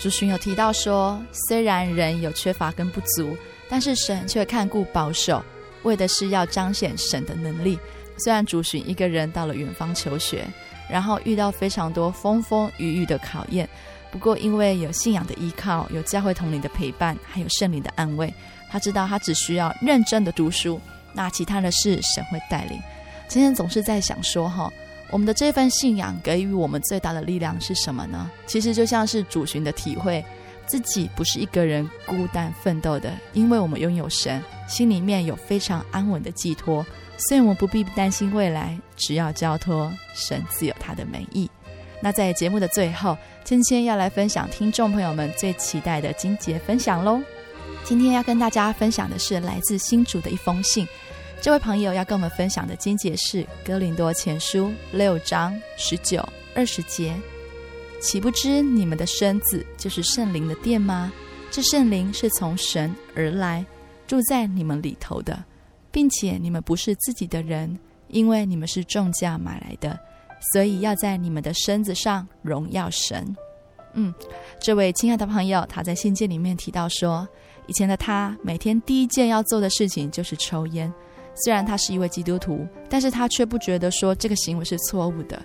[0.00, 3.36] 主寻有提到说，虽然人有缺乏跟不足，
[3.68, 5.44] 但是神却看顾保守，
[5.82, 7.76] 为的是要彰显神的能力。
[8.16, 10.46] 虽然主寻一个人到了远方求学，
[10.88, 13.68] 然后遇到非常多风风雨雨的考验，
[14.12, 18.32] 不过因为有信仰的依靠，有教会同龄的陪伴，还有圣灵的安慰，
[18.70, 20.80] 他知道他只需要认真的读书，
[21.12, 22.80] 那其他的事神会带领。
[23.26, 24.72] 今天总是在想说哈。
[25.10, 28.30] 我们的这份信仰给予我们最大的力量是什么呢？
[28.46, 30.24] 其实就像是主寻的体会，
[30.66, 36.84] 自己不是一个人孤单奋斗的，因为我们拥有神，心里面有非常安稳的寄托，
[37.16, 41.50] 所以我们不必担心未来，只要交托神自有他的美意。
[42.00, 47.20] 那在节目的最后，芊芊要来分享听众朋友们最期待的金节分享喽。
[47.82, 50.86] 今天要跟大家分享的是来自新主的一封信。
[51.40, 56.20] 这位朋友要跟我们分享的经节是《哥林多前书》六章十九、
[56.52, 57.14] 二十节，
[58.00, 61.12] 岂不知你们的身子就是圣灵的殿吗？
[61.48, 63.64] 这圣灵是从神而来，
[64.06, 65.42] 住在你们里头的，
[65.92, 67.78] 并且你们不是自己的人，
[68.08, 69.96] 因为你们是重价买来的，
[70.52, 73.34] 所以要在你们的身子上荣耀神。
[73.94, 74.12] 嗯，
[74.60, 77.26] 这位亲爱的朋友，他在信件里面提到说，
[77.68, 80.92] 以前的他每天第一件要做的事情就是抽烟。
[81.44, 85.40] 虽然他是一位基督徒，但是他却不觉得说这个行为是错误的。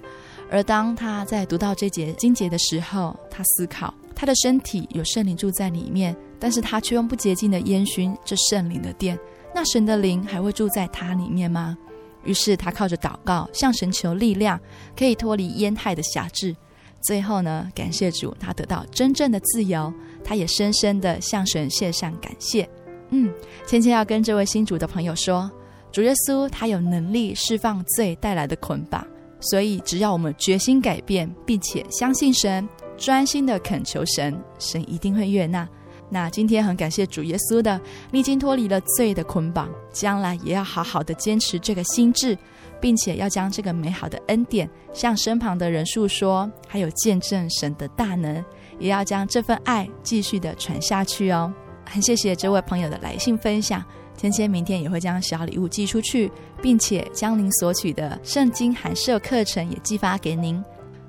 [0.51, 9.17] 而当他在读到这节经节的时候，他思考他的身体有圣灵住在里面，但是他却用不洁净的烟熏这圣灵的殿，
[9.53, 11.77] 那神的灵还会住在他里面吗？
[12.23, 14.59] 于是他靠着祷告向神求力量，
[14.97, 16.55] 可以脱离烟害的辖制。
[17.01, 19.91] 最后呢，感谢主，他得到真正的自由，
[20.23, 22.69] 他也深深的向神献上感谢。
[23.09, 23.29] 嗯，
[23.65, 25.51] 芊芊要跟这位新主的朋友说，
[25.93, 29.05] 主耶稣他有能力释放罪带来的捆绑，
[29.39, 32.67] 所以只要我们决心改变，并且相信神，
[32.97, 35.69] 专心的恳求神，神一定会悦纳。
[36.09, 37.79] 那今天很感谢主耶稣的，
[38.09, 42.35] 你已经脱离了罪的捆绑，将来也要好好的坚持这个心智，
[42.81, 48.43] 并且要将这个美好的恩典向身旁的人诉说，还有见证神的大能，
[48.79, 51.53] 也要将这份爱继续的传下去哦。
[51.85, 53.83] 很谢谢这位朋友的来信分享，
[54.15, 60.63] 芊芊明天也会将小礼物寄出去，并且将您索取的圣经函授课程也寄发给您。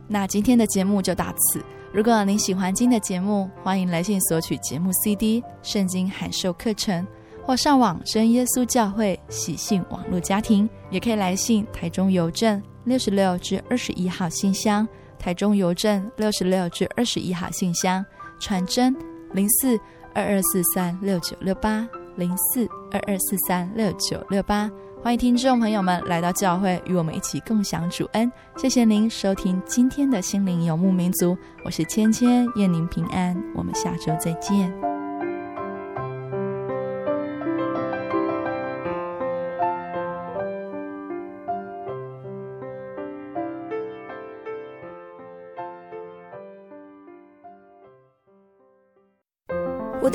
[0.08, 1.62] 那今天的节目就到此。
[1.92, 7.06] 如果您喜欢今天的节目，欢迎来信索取节目 CD、圣经函授课程，
[7.44, 14.86] 或上网真耶稣教会喜信网络家庭，也可以来信台中邮政六十六至二十一号信箱，
[15.18, 18.04] 台中邮政六十六至二十一号信箱，
[18.40, 18.96] 传真
[19.32, 19.78] 零四。
[20.16, 21.84] 二二四三六九六八
[22.16, 24.70] 零四二二四三六九六八，
[25.02, 28.30] 欢迎听众朋友们来到教会，与我们一起共享主恩。
[28.56, 34.93] 谢谢您收听今天的心灵游牧民族，我是芊芊，愿您平安，我们下周再见。